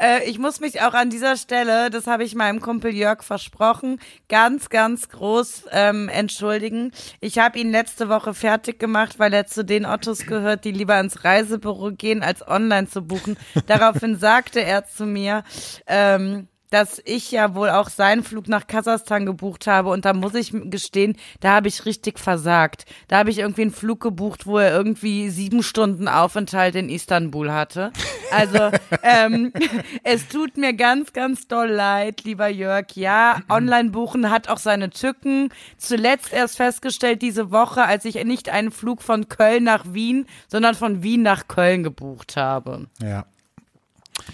[0.00, 4.00] Äh, ich muss mich auch an dieser Stelle, das habe ich meinem Kumpel Jörg versprochen,
[4.28, 6.92] ganz, ganz groß ähm, entschuldigen.
[7.20, 10.98] Ich habe ihn letzte Woche fertig gemacht, weil er zu den Ottos gehört, die lieber
[11.00, 13.36] ins Reisebüro gehen, als online zu buchen.
[13.66, 15.44] Daraufhin sagte er zu mir,
[15.86, 20.34] ähm, dass ich ja wohl auch seinen Flug nach Kasachstan gebucht habe und da muss
[20.34, 22.84] ich gestehen, da habe ich richtig versagt.
[23.08, 27.52] Da habe ich irgendwie einen Flug gebucht, wo er irgendwie sieben Stunden Aufenthalt in Istanbul
[27.52, 27.92] hatte.
[28.30, 28.70] Also
[29.02, 29.52] ähm,
[30.02, 32.86] es tut mir ganz, ganz doll leid, lieber Jörg.
[32.94, 35.50] Ja, online buchen hat auch seine Tücken.
[35.76, 40.74] Zuletzt erst festgestellt diese Woche, als ich nicht einen Flug von Köln nach Wien, sondern
[40.74, 42.86] von Wien nach Köln gebucht habe.
[43.02, 43.24] Ja.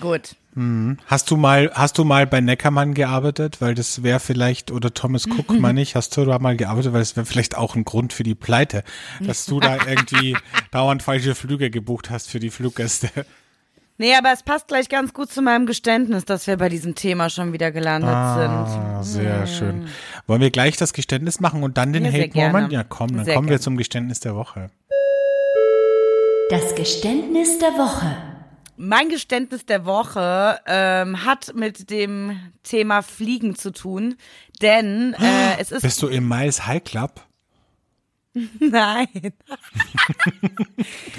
[0.00, 0.36] Gut.
[1.06, 3.60] Hast du mal, hast du mal bei Neckermann gearbeitet?
[3.60, 6.92] Weil das wäre vielleicht, oder Thomas Cook, meine ich, hast du da mal gearbeitet?
[6.92, 8.84] Weil das wäre vielleicht auch ein Grund für die Pleite,
[9.20, 10.36] dass du da irgendwie
[10.70, 13.08] dauernd falsche Flüge gebucht hast für die Fluggäste.
[13.96, 17.30] Nee, aber es passt gleich ganz gut zu meinem Geständnis, dass wir bei diesem Thema
[17.30, 18.16] schon wieder gelandet sind.
[18.16, 19.86] Ah, sehr schön.
[20.26, 22.72] Wollen wir gleich das Geständnis machen und dann den Ja, Hate Moment?
[22.72, 23.60] Ja, komm, dann Sehr kommen wir gerne.
[23.60, 24.70] zum Geständnis der Woche.
[26.50, 28.33] Das Geständnis der Woche.
[28.76, 34.16] Mein Geständnis der Woche ähm, hat mit dem Thema Fliegen zu tun,
[34.60, 37.20] denn äh, es ist Bist du im Miles High Club?
[38.58, 39.06] nein,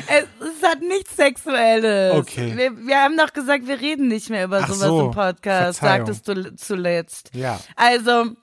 [0.08, 2.14] es, es hat nichts Sexuelles.
[2.14, 2.58] Okay.
[2.58, 5.80] Wir, wir haben doch gesagt, wir reden nicht mehr über Ach sowas so, im Podcast,
[5.80, 6.08] Verzeihung.
[6.08, 7.32] sagtest du zuletzt.
[7.34, 7.58] Ja.
[7.78, 8.36] Also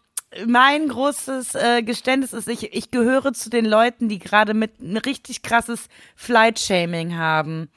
[0.46, 4.96] mein großes äh, Geständnis ist, ich, ich gehöre zu den Leuten, die gerade mit ein
[4.96, 7.68] richtig krasses Flight-Shaming haben.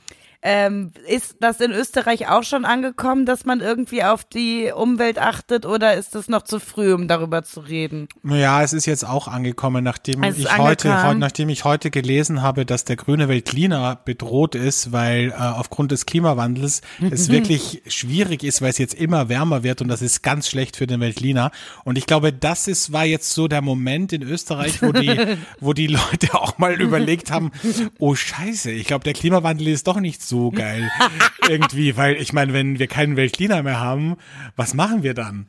[0.41, 5.65] Ähm, ist das in Österreich auch schon angekommen, dass man irgendwie auf die Umwelt achtet
[5.65, 8.07] oder ist es noch zu früh, um darüber zu reden?
[8.23, 12.65] Ja, es ist jetzt auch angekommen, nachdem ich heute, heute, nachdem ich heute gelesen habe,
[12.65, 18.61] dass der grüne Weltliner bedroht ist, weil äh, aufgrund des Klimawandels es wirklich schwierig ist,
[18.61, 21.51] weil es jetzt immer wärmer wird und das ist ganz schlecht für den Weltliner.
[21.83, 25.73] Und ich glaube, das ist war jetzt so der Moment in Österreich, wo die, wo
[25.73, 27.51] die Leute auch mal überlegt haben:
[27.99, 30.89] Oh Scheiße, ich glaube, der Klimawandel ist doch nicht so geil
[31.49, 34.17] irgendwie, weil ich meine, wenn wir keinen Weltliner mehr haben,
[34.55, 35.47] was machen wir dann?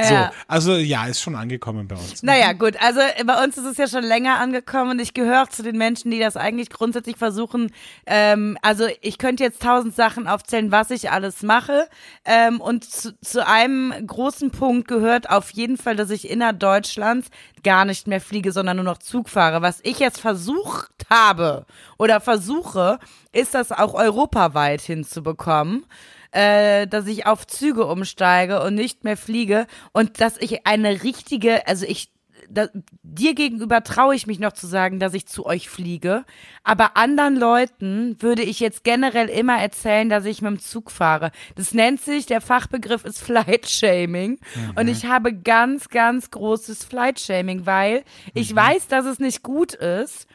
[0.00, 2.22] So, also ja, ist schon angekommen bei uns.
[2.22, 5.62] Naja, gut, also äh, bei uns ist es ja schon länger angekommen ich gehöre zu
[5.62, 7.72] den Menschen, die das eigentlich grundsätzlich versuchen.
[8.06, 11.88] Ähm, also ich könnte jetzt tausend Sachen aufzählen, was ich alles mache.
[12.24, 17.28] Ähm, und zu, zu einem großen Punkt gehört auf jeden Fall, dass ich innerdeutschlands
[17.64, 19.62] gar nicht mehr fliege, sondern nur noch Zug fahre.
[19.62, 21.66] Was ich jetzt versucht habe
[21.98, 22.98] oder versuche,
[23.32, 25.84] ist das auch europaweit hinzubekommen
[26.32, 31.66] äh, dass ich auf Züge umsteige und nicht mehr fliege und dass ich eine richtige,
[31.66, 32.10] also ich
[32.50, 32.68] da,
[33.02, 36.24] dir gegenüber traue ich mich noch zu sagen, dass ich zu euch fliege,
[36.64, 41.30] aber anderen Leuten würde ich jetzt generell immer erzählen, dass ich mit dem Zug fahre.
[41.56, 44.38] Das nennt sich, der Fachbegriff ist Flight Shaming
[44.76, 49.74] und ich habe ganz, ganz großes Flight Shaming, weil ich weiß, dass es nicht gut
[49.74, 50.26] ist,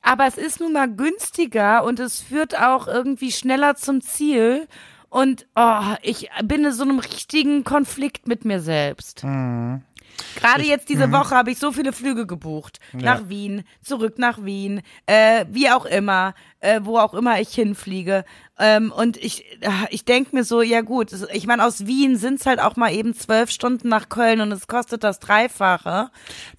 [0.00, 4.68] aber es ist nun mal günstiger und es führt auch irgendwie schneller zum Ziel.
[5.10, 9.24] Und oh, ich bin in so einem richtigen Konflikt mit mir selbst.
[9.24, 9.82] Mhm.
[10.36, 12.80] Gerade jetzt diese Woche habe ich so viele Flüge gebucht.
[12.92, 18.24] Nach Wien, zurück nach Wien, äh, wie auch immer, äh, wo auch immer ich hinfliege.
[18.60, 22.16] Ähm, und ich, ah, ich denke mir so, ja gut, es- ich meine, aus Wien
[22.16, 26.10] sind's halt auch mal eben zwölf Stunden nach Köln und es kostet das Dreifache.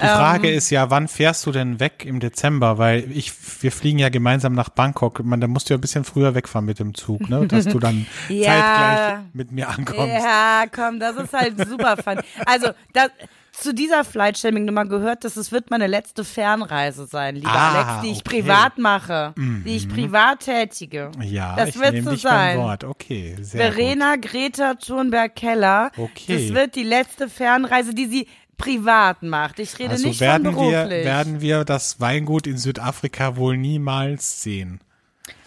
[0.01, 0.57] Die Frage Ähm.
[0.57, 2.77] ist ja, wann fährst du denn weg im Dezember?
[2.77, 5.21] Weil ich, wir fliegen ja gemeinsam nach Bangkok.
[5.25, 7.45] Man, da musst du ja ein bisschen früher wegfahren mit dem Zug, ne?
[7.47, 8.45] Dass du dann Ja.
[8.53, 10.23] zeitgleich mit mir ankommst.
[10.23, 12.21] Ja, komm, das ist halt super fun.
[12.45, 13.09] Also, das,
[13.52, 18.12] zu dieser Flightshaming-Nummer gehört, dass es wird meine letzte Fernreise sein, lieber Ah, Alex, die
[18.12, 18.41] ich okay.
[18.41, 18.43] Mhm.
[18.45, 21.12] privat mache, die ich privat tätige.
[21.22, 22.58] Ja, das ich wird so dich sein.
[22.58, 22.84] beim Wort.
[22.84, 25.91] Okay, sehr Verena Greta Thunberg-Keller.
[25.97, 26.47] Okay.
[26.47, 28.28] Das wird die letzte Fernreise, die sie
[28.58, 29.60] privat macht.
[29.60, 29.80] Ich gut.
[29.80, 31.06] rede Also nicht werden von wir, beruflich.
[31.06, 34.80] werden wir das Weingut in Südafrika wohl niemals sehen.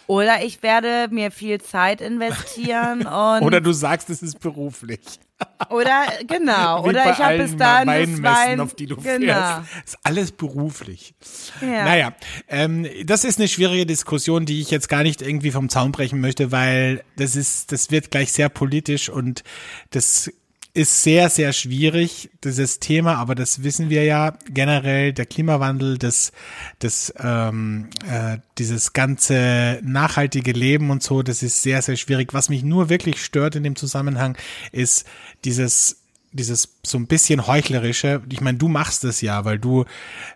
[0.07, 5.01] Oder ich werde mir viel Zeit investieren und Oder du sagst, es ist beruflich.
[5.71, 9.19] Oder genau Wie oder ich habe bis dahin das Weinmessen, Wein auf die du genau.
[9.19, 9.63] fährst.
[9.85, 11.15] Ist alles beruflich.
[11.61, 11.85] Ja.
[11.85, 12.15] Naja,
[12.49, 16.21] ähm, das ist eine schwierige Diskussion, die ich jetzt gar nicht irgendwie vom Zaun brechen
[16.21, 19.45] möchte, weil das ist, das wird gleich sehr politisch und
[19.91, 20.31] das
[20.75, 26.33] ist sehr, sehr schwierig, dieses Thema, aber das wissen wir ja generell, der Klimawandel, das,
[26.79, 32.33] das, ähm, äh, dieses ganze nachhaltige Leben und so, das ist sehr, sehr schwierig.
[32.33, 34.39] Was mich nur wirklich stört in dem Zusammenhang,
[34.73, 35.07] ist
[35.45, 36.02] dieses
[36.33, 39.85] dieses so ein bisschen heuchlerische, ich meine, du machst es ja, weil du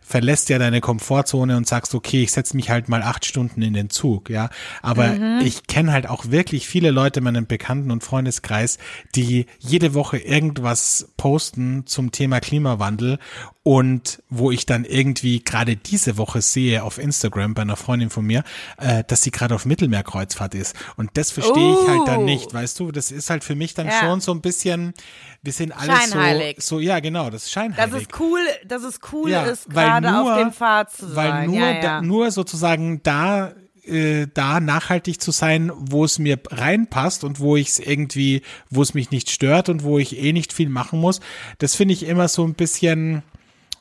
[0.03, 3.75] verlässt ja deine Komfortzone und sagst, okay, ich setze mich halt mal acht Stunden in
[3.75, 4.51] den Zug, ja.
[4.83, 8.79] Aber ich kenne halt auch wirklich viele Leute in meinem Bekannten- und Freundeskreis,
[9.15, 13.19] die jede Woche irgendwas posten zum Thema Klimawandel
[13.63, 18.25] und wo ich dann irgendwie gerade diese Woche sehe auf Instagram bei einer Freundin von
[18.25, 18.45] mir,
[18.79, 20.77] äh, dass sie gerade auf Mittelmeerkreuzfahrt ist.
[20.97, 22.25] Und das verstehe ich halt dann Oh.
[22.25, 22.93] nicht, weißt du?
[22.93, 23.99] Das ist halt für mich dann Ja.
[24.01, 24.95] schon so ein bisschen,
[25.43, 26.57] wir sind alles Scheinheilig.
[26.61, 27.93] so, so, ja genau, das ist scheinheilig.
[27.93, 31.15] Dass es cool, dass es cool Ja, ist, weil gerade nur- auf dem Pfad zu
[31.17, 31.47] weil sein.
[31.47, 31.81] nur, ja, ja.
[31.83, 33.53] Da, nur sozusagen da
[33.85, 38.83] äh, da nachhaltig zu sein, wo es mir reinpasst und wo ich es irgendwie, wo
[38.83, 41.21] es mich nicht stört und wo ich eh nicht viel machen muss,
[41.59, 43.23] das finde ich immer so ein bisschen,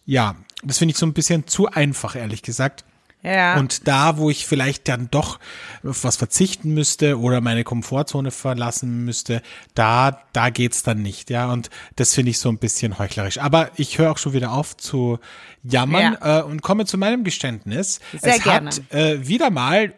[0.05, 2.85] ja, das finde ich so ein bisschen zu einfach, ehrlich gesagt.
[3.25, 3.57] Ja.
[3.57, 5.39] Und da, wo ich vielleicht dann doch
[5.83, 9.41] auf was verzichten müsste oder meine Komfortzone verlassen müsste,
[9.73, 11.51] da, da geht's dann nicht, ja.
[11.51, 13.39] Und das finde ich so ein bisschen heuchlerisch.
[13.39, 15.19] Aber ich höre auch schon wieder auf zu
[15.63, 17.99] jammern äh, und komme zu meinem Geständnis.
[18.19, 18.69] Sehr es gerne.
[18.69, 19.93] hat äh, wieder mal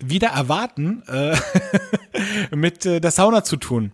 [0.00, 1.36] wieder erwarten äh,
[2.56, 3.92] mit äh, der Sauna zu tun.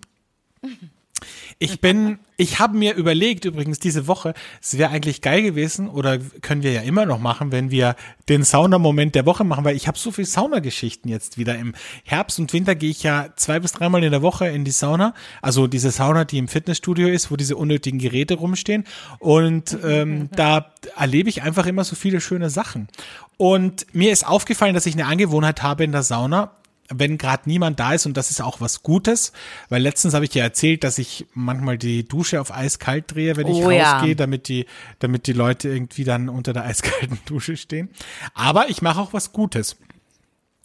[1.58, 6.18] Ich bin, ich habe mir überlegt, übrigens diese Woche, es wäre eigentlich geil gewesen oder
[6.18, 7.96] können wir ja immer noch machen, wenn wir
[8.28, 11.56] den Saunamoment der Woche machen, weil ich habe so viel Saunageschichten jetzt wieder.
[11.56, 11.74] Im
[12.04, 15.14] Herbst und Winter gehe ich ja zwei bis dreimal in der Woche in die Sauna.
[15.42, 18.84] Also diese Sauna, die im Fitnessstudio ist, wo diese unnötigen Geräte rumstehen.
[19.18, 22.88] Und ähm, da erlebe ich einfach immer so viele schöne Sachen.
[23.36, 26.52] Und mir ist aufgefallen, dass ich eine Angewohnheit habe in der Sauna,
[26.90, 29.32] wenn gerade niemand da ist und das ist auch was Gutes,
[29.70, 33.46] weil letztens habe ich dir erzählt, dass ich manchmal die Dusche auf eiskalt drehe, wenn
[33.46, 33.92] ich Oh ja.
[33.94, 34.66] rausgehe, damit die,
[34.98, 37.88] damit die Leute irgendwie dann unter der eiskalten Dusche stehen.
[38.34, 39.76] Aber ich mache auch was Gutes.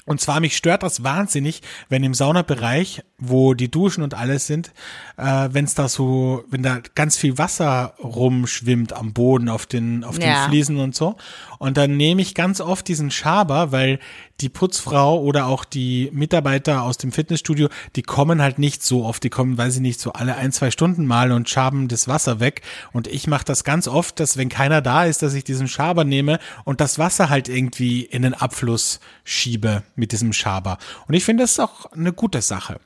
[0.05, 4.71] Und zwar mich stört das wahnsinnig, wenn im Saunabereich, wo die Duschen und alles sind,
[5.17, 10.03] äh, wenn es da so, wenn da ganz viel Wasser rumschwimmt am Boden, auf den,
[10.03, 10.41] auf Ja.
[10.45, 11.15] den Fliesen und so.
[11.59, 13.99] Und dann nehme ich ganz oft diesen Schaber, weil
[14.41, 19.23] die Putzfrau oder auch die Mitarbeiter aus dem Fitnessstudio, die kommen halt nicht so oft,
[19.23, 22.39] die kommen, weiß ich nicht, so alle ein, zwei Stunden mal und schaben das Wasser
[22.39, 22.61] weg.
[22.91, 26.03] Und ich mache das ganz oft, dass wenn keiner da ist, dass ich diesen Schaber
[26.03, 30.77] nehme und das Wasser halt irgendwie in den Abfluss schiebe mit diesem Schaber.
[31.07, 32.79] Und ich finde, das ist auch eine gute Sache.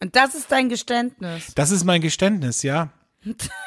[0.00, 1.52] Und das ist dein Geständnis.
[1.54, 2.90] Das ist mein Geständnis, ja.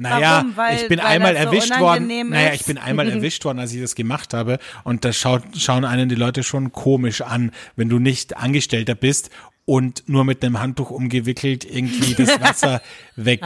[0.00, 0.44] Naja?
[0.54, 2.30] Weil- ich bin weil einmal das so erwischt worden.
[2.30, 4.58] Naja, ich bin einmal erwischt worden, als ich das gemacht habe.
[4.84, 9.30] Und da schaut, schauen einen die Leute schon komisch an, wenn du nicht Angestellter bist
[9.66, 12.80] und nur mit einem Handtuch umgewickelt irgendwie das Wasser
[13.16, 13.42] weg,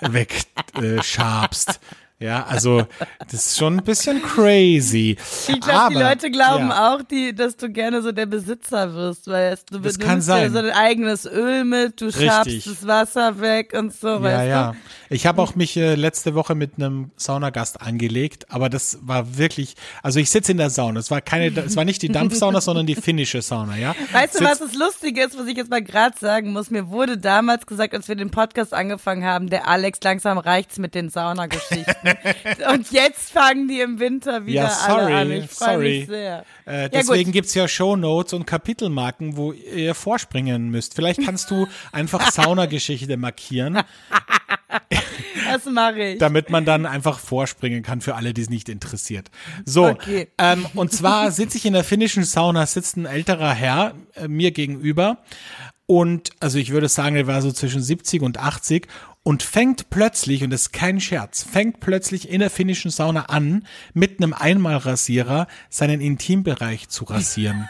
[0.00, 0.42] weg
[0.74, 1.80] äh, schabst.
[2.18, 2.86] Ja, also
[3.30, 5.18] das ist schon ein bisschen crazy.
[5.48, 6.94] Ich glaube, die Leute glauben ja.
[6.94, 10.28] auch, die, dass du gerne so der Besitzer wirst, weil es, du Das du nimmst
[10.30, 12.24] dir so dein eigenes Öl mit, du Richtig.
[12.24, 14.72] schabst das Wasser weg und so, Ja, weißt ja.
[14.72, 14.76] du?
[15.14, 19.74] Ich habe auch mich äh, letzte Woche mit einem Saunagast angelegt, aber das war wirklich,
[20.02, 21.00] also ich sitze in der Sauna.
[21.00, 23.94] Es war keine, es war nicht die Dampfsauna, sondern die finnische Sauna, ja.
[24.12, 26.70] Weißt du, Sitz- was das Lustige ist, was ich jetzt mal gerade sagen muss?
[26.70, 30.94] Mir wurde damals gesagt, als wir den Podcast angefangen haben, der Alex, langsam reicht's mit
[30.94, 32.05] den Saunageschichten.
[32.72, 35.30] Und jetzt fangen die im Winter wieder Ja, sorry, alle an.
[35.32, 35.98] Ich freue sorry.
[36.00, 36.44] mich sehr.
[36.66, 37.32] Äh, Ja, deswegen gut.
[37.34, 40.94] gibt's ja Shownotes und Kapitelmarken, wo ihr vorspringen müsst.
[40.94, 43.80] Vielleicht kannst du einfach Saunageschichte markieren,
[45.52, 46.18] Das mache ich.
[46.18, 49.30] damit man dann einfach vorspringen kann für alle, die es nicht interessiert.
[49.64, 50.28] So, Okay.
[50.38, 54.50] ähm, und zwar sitze ich in der finnischen Sauna, sitzt ein älterer Herr äh, mir
[54.50, 55.18] gegenüber
[55.86, 58.88] und also ich würde sagen, er war so zwischen 70 und 80
[59.22, 63.66] und fängt plötzlich, und das ist kein Scherz, fängt plötzlich in der finnischen Sauna an,
[63.92, 67.68] mit einem Einmalrasierer seinen Intimbereich zu rasieren.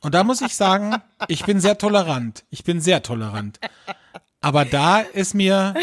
[0.00, 0.96] Und da muss ich sagen,
[1.28, 2.44] ich bin sehr tolerant.
[2.50, 3.58] Ich bin sehr tolerant.
[4.42, 5.74] Aber da ist mir,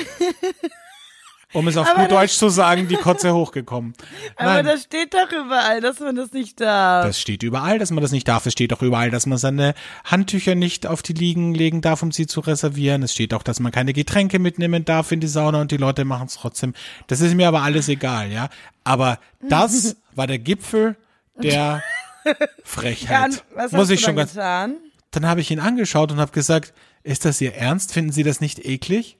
[1.53, 3.93] um es auf Aber gut Deutsch zu sagen, die Kotze hochgekommen.
[4.35, 7.05] Aber Nein, das steht doch überall, dass man das nicht darf.
[7.05, 8.45] das steht überall, dass man das nicht darf.
[8.45, 9.73] Es steht auch überall, dass man seine
[10.05, 13.03] Handtücher nicht auf die Liegen legen darf, um sie zu reservieren.
[13.03, 16.05] Es steht auch, dass man keine Getränke mitnehmen darf in die Sauna und die Leute
[16.05, 16.73] machen es trotzdem.
[17.07, 18.49] Das ist mir aber alles egal, ja.
[18.83, 20.95] Aber das war der Gipfel
[21.35, 21.53] der
[22.25, 22.33] ja,
[22.63, 23.43] Frechheit.
[23.55, 24.75] was Muss ich schon dann ganz getan?
[25.11, 26.73] Dann habe ich ihn angeschaut und habe gesagt,
[27.03, 27.93] ist das Ihr Ernst?
[27.93, 29.17] Finden Sie das nicht eklig?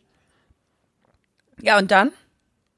[1.61, 2.11] Ja, und dann?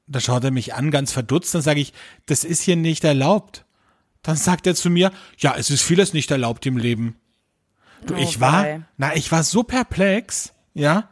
[0.06, 1.54] Da schaut er mich an, ganz verdutzt.
[1.54, 1.92] Dann sage ich,
[2.26, 3.64] das ist hier nicht erlaubt.
[4.22, 7.16] Dann sagt er zu mir, ja, es ist vieles nicht erlaubt im Leben.
[8.06, 11.08] Du, Oh, ich war, na, ich war so perplex, ja.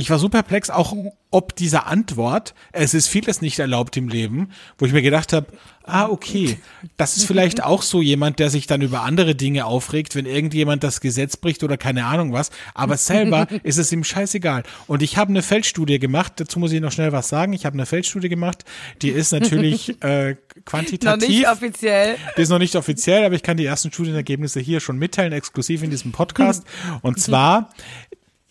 [0.00, 0.94] Ich war so perplex, auch
[1.30, 5.48] ob dieser Antwort, es ist vieles nicht erlaubt im Leben, wo ich mir gedacht habe,
[5.82, 6.58] ah, okay,
[6.96, 10.84] das ist vielleicht auch so jemand, der sich dann über andere Dinge aufregt, wenn irgendjemand
[10.84, 14.62] das Gesetz bricht oder keine Ahnung was, aber selber ist es ihm scheißegal.
[14.86, 17.74] Und ich habe eine Feldstudie gemacht, dazu muss ich noch schnell was sagen, ich habe
[17.74, 18.64] eine Feldstudie gemacht,
[19.02, 21.28] die ist natürlich äh, Noch quantitativ.
[21.28, 22.16] nicht offiziell.
[22.36, 25.82] Die ist noch nicht offiziell, aber ich kann die ersten Studienergebnisse hier schon mitteilen, exklusiv
[25.82, 26.64] in diesem Podcast.
[27.02, 27.70] Und zwar,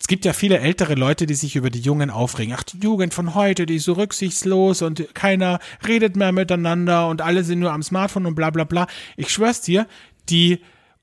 [0.00, 2.54] es gibt ja viele ältere Leute, die sich über die Jungen aufregen.
[2.56, 7.20] Ach, die Jugend von heute, die ist so rücksichtslos und keiner redet mehr miteinander und
[7.20, 8.86] alle sind nur am Smartphone und bla bla bla.
[9.16, 9.86] Ich schwör's dir,
[10.28, 10.60] die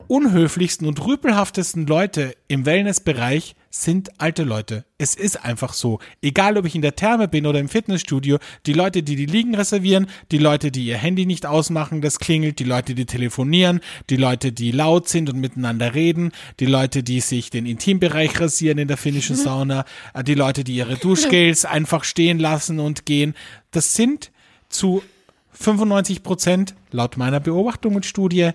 [0.07, 4.86] unhöflichsten und rüpelhaftesten Leute im Wellnessbereich sind alte Leute.
[4.97, 5.99] Es ist einfach so.
[6.21, 9.53] Egal, ob ich in der Therme bin oder im Fitnessstudio, die Leute, die die Liegen
[9.53, 14.15] reservieren, die Leute, die ihr Handy nicht ausmachen, das klingelt, die Leute, die telefonieren, die
[14.15, 18.88] Leute, die laut sind und miteinander reden, die Leute, die sich den Intimbereich rasieren in
[18.88, 23.36] der finnischen Sauna, äh, die Leute, die ihre Duschgels einfach stehen lassen und gehen.
[23.71, 24.32] Das sind
[24.69, 25.03] zu
[25.51, 28.51] 95 Prozent, laut meiner Beobachtung und Studie,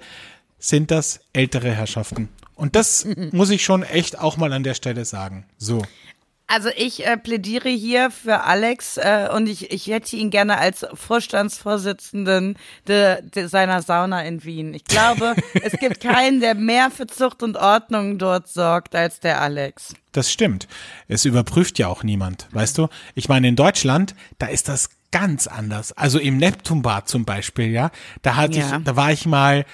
[0.59, 2.31] sind das ältere Herrschaften.
[2.61, 5.47] Und das muss ich schon echt auch mal an der Stelle sagen.
[5.57, 5.83] So.
[6.47, 10.85] Also ich äh, plädiere hier für Alex äh, und ich, ich hätte ihn gerne als
[10.95, 12.57] Vorstandsvorsitzenden
[12.89, 14.75] de, de seiner Sauna in Wien.
[14.75, 19.41] Ich glaube, es gibt keinen, der mehr für Zucht und Ordnung dort sorgt als der
[19.41, 19.95] Alex.
[20.13, 20.67] Das stimmt.
[21.09, 22.89] Es überprüft ja auch niemand, weißt du?
[23.15, 25.93] Ich meine, in Deutschland, da ist das ganz anders.
[25.93, 27.91] Also im Neptunbad zum Beispiel, ja,
[28.23, 28.77] da hatte Ja.
[28.79, 29.65] ich, da war ich mal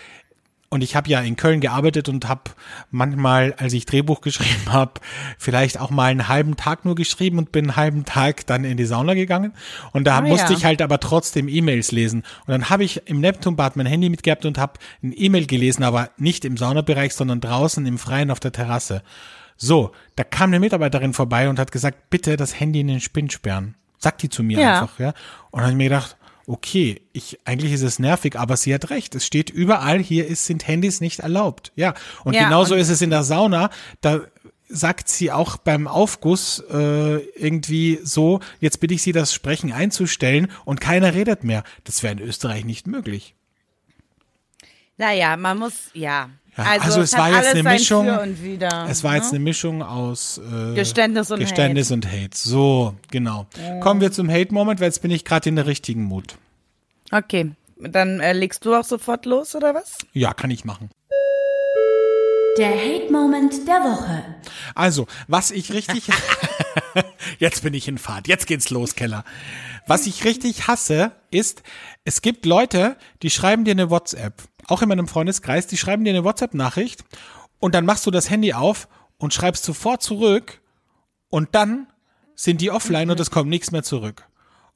[0.69, 2.43] und ich habe ja in Köln gearbeitet und habe
[2.91, 4.93] manchmal, als ich Drehbuch geschrieben habe,
[5.39, 8.77] vielleicht auch mal einen halben Tag nur geschrieben und bin einen halben Tag dann in
[8.77, 9.53] die Sauna gegangen.
[9.93, 10.59] Und da Ah, musste ja.
[10.59, 12.21] ich halt aber trotzdem E-Mails lesen.
[12.47, 16.11] Und dann habe ich im Neptunbad mein Handy mitgehabt und habe ein E-Mail gelesen, aber
[16.17, 19.03] nicht im Saunabereich, sondern draußen im Freien auf der Terrasse.
[19.57, 23.33] So, da kam eine Mitarbeiterin vorbei und hat gesagt, bitte das Handy in den Spind
[23.33, 23.75] sperren.
[23.99, 24.81] Sagt die zu mir Ja.
[24.83, 25.09] einfach, ja.
[25.51, 26.17] Und dann habe ich mir gedacht,
[26.47, 29.15] okay, ich, eigentlich ist es nervig, aber sie hat recht.
[29.15, 31.73] Es steht überall, hier ist, sind Handys nicht erlaubt.
[31.77, 31.95] Ja.
[32.25, 33.71] Und Ja, genauso und- ist es in der Sauna.
[34.01, 34.21] Da
[34.69, 40.49] sagt sie auch beim Aufguss äh, irgendwie so, jetzt bitte ich sie, das Sprechen einzustellen
[40.65, 41.63] und keiner redet mehr.
[41.85, 43.35] Das wäre in Österreich nicht möglich.
[44.99, 46.31] Naja, man muss, ja.
[46.57, 48.07] Ja, also es hat war jetzt eine Mischung-
[48.41, 49.37] wider, Es war jetzt ne?
[49.37, 52.31] eine Mischung aus äh, Geständnis und Geständnis und Hate.
[52.35, 53.47] So, genau.
[53.81, 56.37] Kommen wir zum Hate-Moment, weil jetzt bin ich gerade in der richtigen Mut.
[57.13, 59.99] Okay, dann äh, legst du auch sofort los, oder was?
[60.13, 60.91] Ja, kann ich machen.
[62.59, 64.25] Der Hate Moment der Woche.
[64.75, 66.05] Also, was ich richtig.
[67.39, 68.29] jetzt bin ich in Fahrt.
[68.29, 69.25] Jetzt geht's los, Keller.
[69.87, 71.63] Was ich richtig hasse, ist,
[72.05, 74.43] es gibt Leute, die schreiben dir eine WhatsApp.
[74.69, 77.05] Auch in meinem Freundeskreis, die schreiben dir eine WhatsApp-Nachricht
[77.59, 78.89] und dann machst du das Handy auf
[79.19, 80.61] und schreibst sofort zurück
[81.29, 81.87] und dann
[82.35, 84.29] sind die offline und es kommt nichts mehr zurück.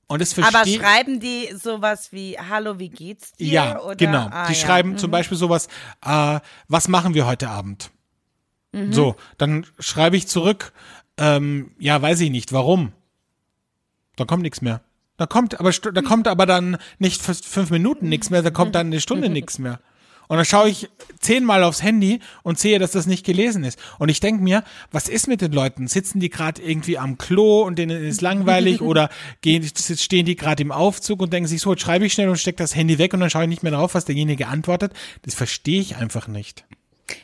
[0.07, 3.47] Und das Aber schreiben die sowas wie Hallo, wie geht's dir?
[3.47, 3.95] Ja, oder?
[3.95, 4.28] genau.
[4.30, 4.59] Ah, die ja.
[4.59, 5.68] schreiben zum Beispiel sowas,
[6.05, 7.93] äh, was machen wir heute Abend?
[8.72, 8.93] Mhm.
[8.93, 10.72] So, dann schreibe ich zurück,
[11.16, 12.93] ähm, ja, weiß ich nicht, warum?
[14.16, 14.80] Da kommt nichts mehr.
[15.21, 18.75] Da kommt aber da kommt aber dann nicht für fünf Minuten nichts mehr, da kommt
[18.75, 19.79] dann eine Stunde nichts mehr.
[20.29, 23.79] Und dann schaue ich zehnmal aufs Handy und sehe, dass das nicht gelesen ist.
[23.99, 25.89] Und ich denke mir, was ist mit den Leuten?
[25.89, 29.11] Sitzen die gerade irgendwie am Klo und denen ist langweilig oder
[29.43, 32.39] gehen, stehen die gerade im Aufzug und denken sich so, jetzt schreibe ich schnell und
[32.39, 34.95] stecke das Handy weg und dann schaue ich nicht mehr drauf, was derjenige antwortet.
[35.21, 36.64] Das verstehe ich einfach nicht.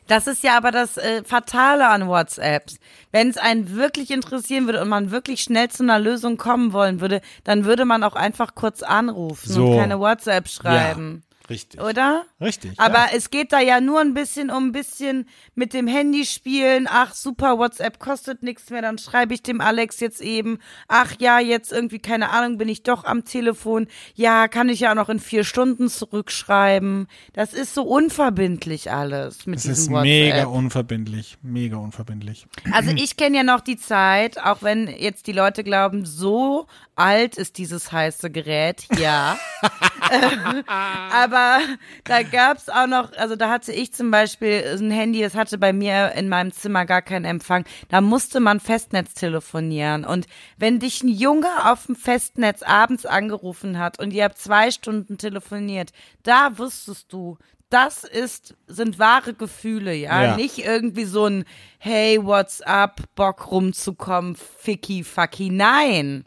[0.06, 2.78] Das ist ja aber das äh, Fatale an WhatsApps.
[3.12, 7.00] Wenn es einen wirklich interessieren würde und man wirklich schnell zu einer Lösung kommen wollen
[7.00, 9.66] würde, dann würde man auch einfach kurz anrufen So.
[9.66, 11.22] und keine WhatsApp schreiben.
[11.48, 11.80] Richtig.
[11.80, 12.24] Oder?
[12.40, 12.72] Richtig.
[12.78, 13.08] Aber ja.
[13.14, 16.88] es geht da ja nur ein bisschen um ein bisschen mit dem Handy spielen.
[16.90, 20.58] Ach super, WhatsApp kostet nichts mehr, dann schreibe ich dem Alex jetzt eben.
[20.88, 23.86] Ach ja, jetzt irgendwie, keine Ahnung, bin ich doch am Telefon.
[24.14, 27.06] Ja, kann ich ja noch in vier Stunden zurückschreiben.
[27.32, 30.04] Das ist so unverbindlich alles mit Es diesem ist WhatsApp.
[30.04, 31.38] mega unverbindlich.
[31.42, 32.46] Mega unverbindlich.
[32.72, 36.66] Also ich kenne ja noch die Zeit, auch wenn jetzt die Leute glauben, so
[36.96, 39.38] alt ist dieses heiße Gerät, ja.
[40.66, 41.60] Aber
[42.04, 45.72] da gab's auch noch, also da hatte ich zum Beispiel ein Handy, das hatte bei
[45.72, 47.64] mir in meinem Zimmer gar keinen Empfang.
[47.88, 50.04] Da musste man Festnetz telefonieren.
[50.04, 50.26] Und
[50.56, 55.18] wenn dich ein Junge auf dem Festnetz abends angerufen hat und ihr habt zwei Stunden
[55.18, 55.90] telefoniert,
[56.22, 57.36] da wusstest du,
[57.68, 60.22] das ist, sind wahre Gefühle, ja?
[60.22, 60.36] Ja.
[60.36, 61.44] Nicht irgendwie so ein
[61.78, 65.50] Hey, what's up, Bock rumzukommen, ficky, fucky.
[65.50, 66.24] Nein.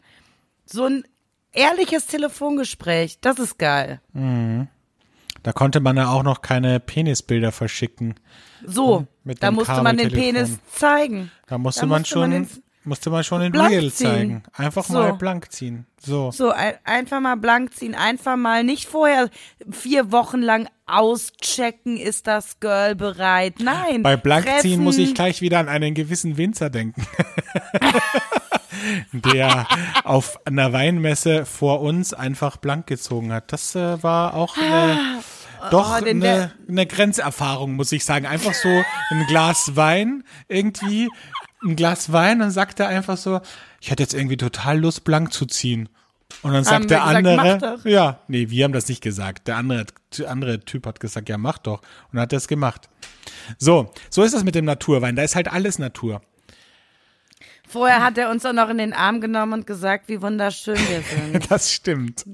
[0.70, 1.04] So ein
[1.52, 4.00] ehrliches Telefongespräch, das ist geil.
[5.42, 8.14] Da konnte man ja auch noch keine Penisbilder verschicken.
[8.64, 10.10] So, da musste man den.
[10.12, 11.30] Penis zeigen.
[11.46, 12.48] Da musste Da man musste schon, man den-
[12.84, 14.06] musste man schon den blank Real ziehen.
[14.06, 14.42] zeigen.
[14.52, 14.94] Einfach So.
[14.94, 15.86] mal blank ziehen.
[15.98, 16.30] So.
[16.30, 19.28] So, ein, einfach mal blank ziehen, einfach mal nicht vorher
[19.70, 23.54] vier Wochen lang auschecken, ist das Girl bereit.
[23.60, 24.02] Nein.
[24.02, 24.84] Bei Blankziehen treffen.
[24.84, 27.06] muss ich gleich wieder an einen gewissen Winzer denken.
[29.12, 29.66] der
[30.04, 33.52] auf einer Weinmesse vor uns einfach blank gezogen hat.
[33.52, 35.20] Das äh, war auch eine,
[35.70, 38.26] doch oh, eine, eine Grenzerfahrung, muss ich sagen.
[38.26, 41.08] Einfach so ein Glas Wein irgendwie,
[41.62, 43.40] ein Glas Wein und sagt er einfach so,
[43.80, 45.88] ich hätte jetzt irgendwie total Lust, blank zu ziehen.
[46.42, 49.48] Und dann sagt der gesagt, andere, ja, nee, wir haben das nicht gesagt.
[49.48, 51.82] Der andere, der andere Typ hat gesagt, ja, mach doch.
[52.12, 52.88] Und hat das gemacht.
[53.58, 55.16] So, so ist das mit dem Naturwein.
[55.16, 56.22] Da ist halt alles Natur.
[57.72, 61.02] Vorher hat er uns auch noch in den Arm genommen und gesagt, wie wunderschön wir
[61.02, 61.40] sind.
[61.50, 62.24] Das stimmt.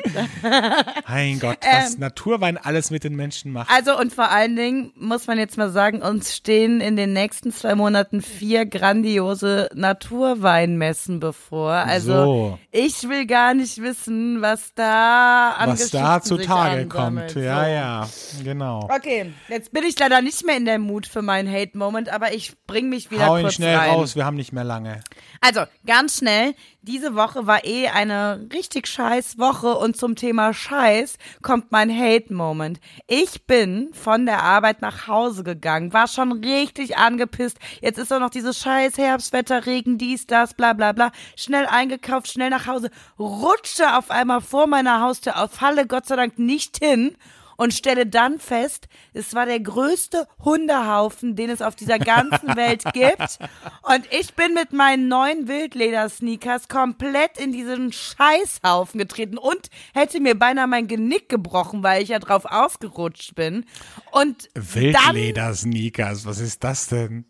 [1.08, 3.70] mein Gott, was Naturwein alles mit den Menschen macht.
[3.70, 7.52] Also und vor allen Dingen muss man jetzt mal sagen, uns stehen in den nächsten
[7.52, 11.72] zwei Monaten vier grandiose Naturweinmessen bevor.
[11.72, 12.58] Also So.
[12.72, 17.34] ich will gar nicht wissen, was da an was da zutage kommt.
[17.34, 17.70] Ja, So.
[17.70, 18.08] ja,
[18.44, 18.88] genau.
[18.90, 22.54] Okay, jetzt bin ich leider nicht mehr in der Mut für meinen Hate-Moment, aber ich
[22.66, 23.90] bring mich wieder Hau ihn kurz schnell rein.
[23.90, 25.00] raus, wir haben nicht mehr lange.
[25.40, 31.18] Also, ganz schnell, diese Woche war eh eine richtig scheiß Woche und zum Thema Scheiß
[31.42, 32.80] kommt mein Hate-Moment.
[33.06, 37.58] Ich bin von der Arbeit nach Hause gegangen, war schon richtig angepisst.
[37.80, 41.12] Jetzt ist auch noch dieses scheiß Herbstwetter, Regen, dies, das, bla bla bla.
[41.36, 46.16] Schnell eingekauft, schnell nach Hause, rutsche auf einmal vor meiner Haustür auf, falle Gott sei
[46.16, 47.16] Dank nicht hin
[47.56, 52.84] und stelle dann fest, es war der größte Hundehaufen, den es auf dieser ganzen Welt
[52.92, 53.38] gibt.
[53.82, 60.38] Und ich bin mit meinen neuen Wildleder-Sneakers komplett in diesen Scheißhaufen getreten und hätte mir
[60.38, 63.64] beinahe mein Genick gebrochen, weil ich ja drauf ausgerutscht bin.
[64.12, 67.26] Und Wildleder-Sneakers, was ist das denn?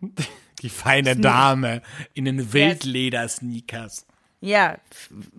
[0.62, 1.82] Die feine Dame
[2.14, 4.06] in den Wildleder-Sneakers.
[4.40, 4.76] Ja,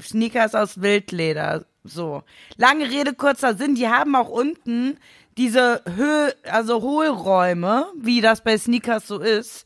[0.02, 1.66] Sneakers aus Wildleder.
[1.84, 2.24] So.
[2.58, 3.76] Lange Rede, kurzer Sinn.
[3.76, 4.97] Die haben auch unten
[5.38, 9.66] diese Höhe, also Hohlräume, wie das bei Sneakers so ist.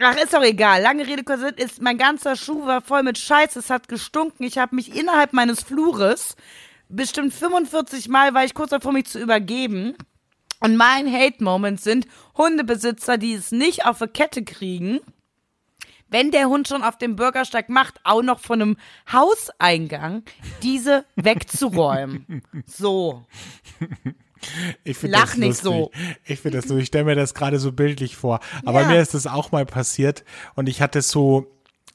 [0.00, 0.82] Ach, ist doch egal.
[0.82, 1.56] Lange Rede, kurzer Sinn.
[1.56, 3.58] Ist, mein ganzer Schuh war voll mit Scheiße.
[3.58, 4.44] Es hat gestunken.
[4.44, 6.36] Ich habe mich innerhalb meines Flures
[6.88, 9.94] bestimmt 45 Mal war ich kurz davor, mich zu übergeben.
[10.60, 15.00] Und mein Hate-Moment sind Hundebesitzer, die es nicht auf die Kette kriegen
[16.10, 18.76] wenn der Hund schon auf dem Bürgersteig macht, auch noch von einem
[19.12, 20.22] Hauseingang
[20.62, 22.42] diese wegzuräumen.
[22.66, 23.24] So.
[24.84, 26.00] Ich Lach das nicht lustig.
[26.24, 26.82] Ich finde das lustig.
[26.82, 28.38] Ich stelle mir das gerade so bildlich vor.
[28.64, 28.88] Aber Ja.
[28.88, 31.46] mir ist das auch mal passiert und ich hatte so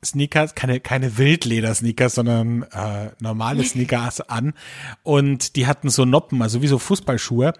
[0.04, 4.54] Sneakers, keine, keine Wildleder-Sneakers, sondern äh, normale Sneakers an.
[5.04, 7.54] Und die hatten so Noppen, also wie so Fußballschuhe.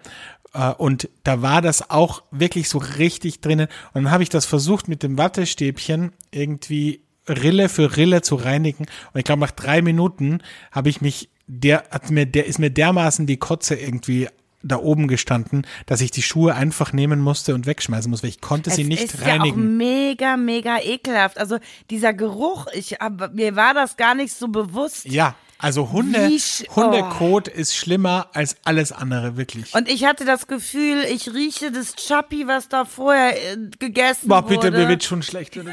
[0.52, 3.68] Äh, und da war das auch wirklich so richtig drinnen.
[3.92, 8.86] Und dann habe ich das versucht mit dem Wattestäbchen irgendwie Rille für Rille zu reinigen.
[9.12, 10.40] Und ich glaube nach drei Minuten
[10.70, 14.28] habe ich mich der hat mir der ist mir dermaßen die Kotze irgendwie
[14.64, 18.40] da oben gestanden, dass ich die Schuhe einfach nehmen musste und wegschmeißen muss, weil ich
[18.40, 19.76] konnte sie es nicht ist ja auch reinigen.
[19.76, 21.38] mega, mega ekelhaft.
[21.38, 21.58] Also
[21.90, 25.04] dieser Geruch, ich, aber mir war das gar nicht so bewusst.
[25.04, 29.72] Ja, Also Hunde, Wie sch- Hundekot ist schlimmer als alles andere, wirklich.
[29.74, 34.42] Und ich hatte das Gefühl, ich rieche das Chappi, was da vorher äh, gegessen Boah,
[34.44, 34.54] wurde.
[34.56, 35.56] bitte, mir wird schon schlecht.
[35.56, 35.72] wenn du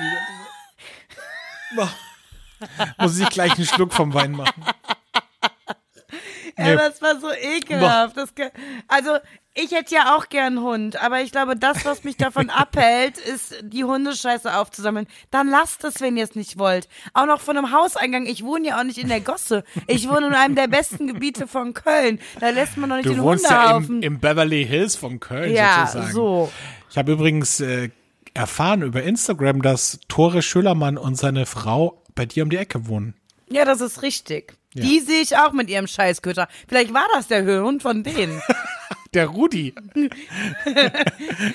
[1.75, 1.89] wieder-.
[2.99, 4.63] Muss ich gleich einen Schluck vom Wein machen.
[6.57, 8.17] Ja, das war so ekelhaft.
[8.17, 8.33] Das,
[8.87, 9.17] also,
[9.53, 13.17] ich hätte ja auch gern einen Hund, aber ich glaube, das, was mich davon abhält,
[13.17, 15.07] ist, die Hundescheiße aufzusammeln.
[15.29, 16.87] Dann lasst es, wenn ihr es nicht wollt.
[17.13, 18.25] Auch noch von einem Hauseingang.
[18.25, 19.63] Ich wohne ja auch nicht in der Gosse.
[19.87, 22.19] Ich wohne in einem der besten Gebiete von Köln.
[22.39, 23.97] Da lässt man doch nicht Du den wohnst ja Hundehaufen.
[24.03, 26.13] im, im Beverly Hills von Köln ja, sozusagen.
[26.13, 26.51] so.
[26.89, 27.89] Ich habe übrigens äh,
[28.33, 33.15] erfahren über Instagram, dass Tore Schüllermann und seine Frau bei dir um die Ecke wohnen.
[33.49, 34.53] Ja, das ist richtig.
[34.73, 34.83] Ja.
[34.83, 36.47] Die sehe ich auch mit ihrem Scheißköter.
[36.67, 38.41] Vielleicht war das der Hund von denen.
[39.13, 39.75] Der Rudi.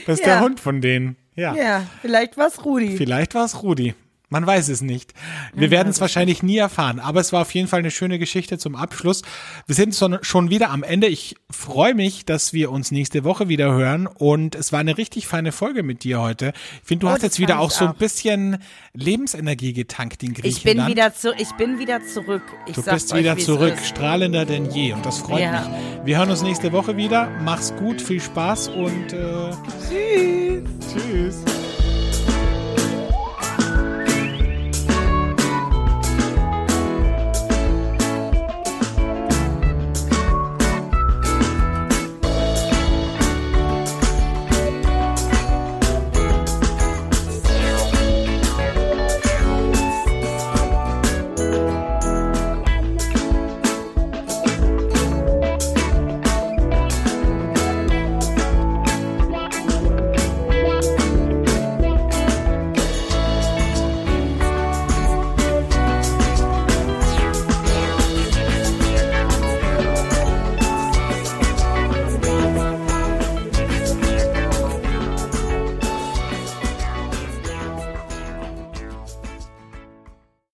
[0.07, 0.35] das ist Ja.
[0.35, 1.17] der Hund von denen.
[1.35, 1.55] Ja.
[1.55, 2.99] ja, vielleicht war's Rudi.
[2.99, 3.95] Vielleicht war es Rudi.
[4.29, 5.15] Man weiß es nicht.
[5.55, 8.59] Wir werden es wahrscheinlich nie erfahren, aber es war auf jeden Fall eine schöne Geschichte
[8.59, 9.23] zum Abschluss.
[9.67, 11.07] Wir sind schon- wieder am Ende.
[11.07, 15.29] Ich freue mich, dass wir uns nächste Woche wieder hören und es war eine richtig
[15.29, 16.53] feine Folge mit dir heute.
[16.83, 18.59] Ich finde, du Oh, hast jetzt wieder auch so ein bisschen
[18.95, 20.57] Lebensenergie getankt in Griechenland.
[20.57, 22.43] Ich bin wieder zu, ich bin wieder zurück.
[22.67, 25.69] Ich Du bist wieder zurück, strahlender denn je und das freut Ja.
[25.69, 26.05] mich.
[26.07, 27.31] Wir hören uns nächste Woche wieder.
[27.45, 29.53] Mach's gut, viel Spaß und äh,
[29.89, 30.65] Tschüss.
[30.93, 31.56] tschüss.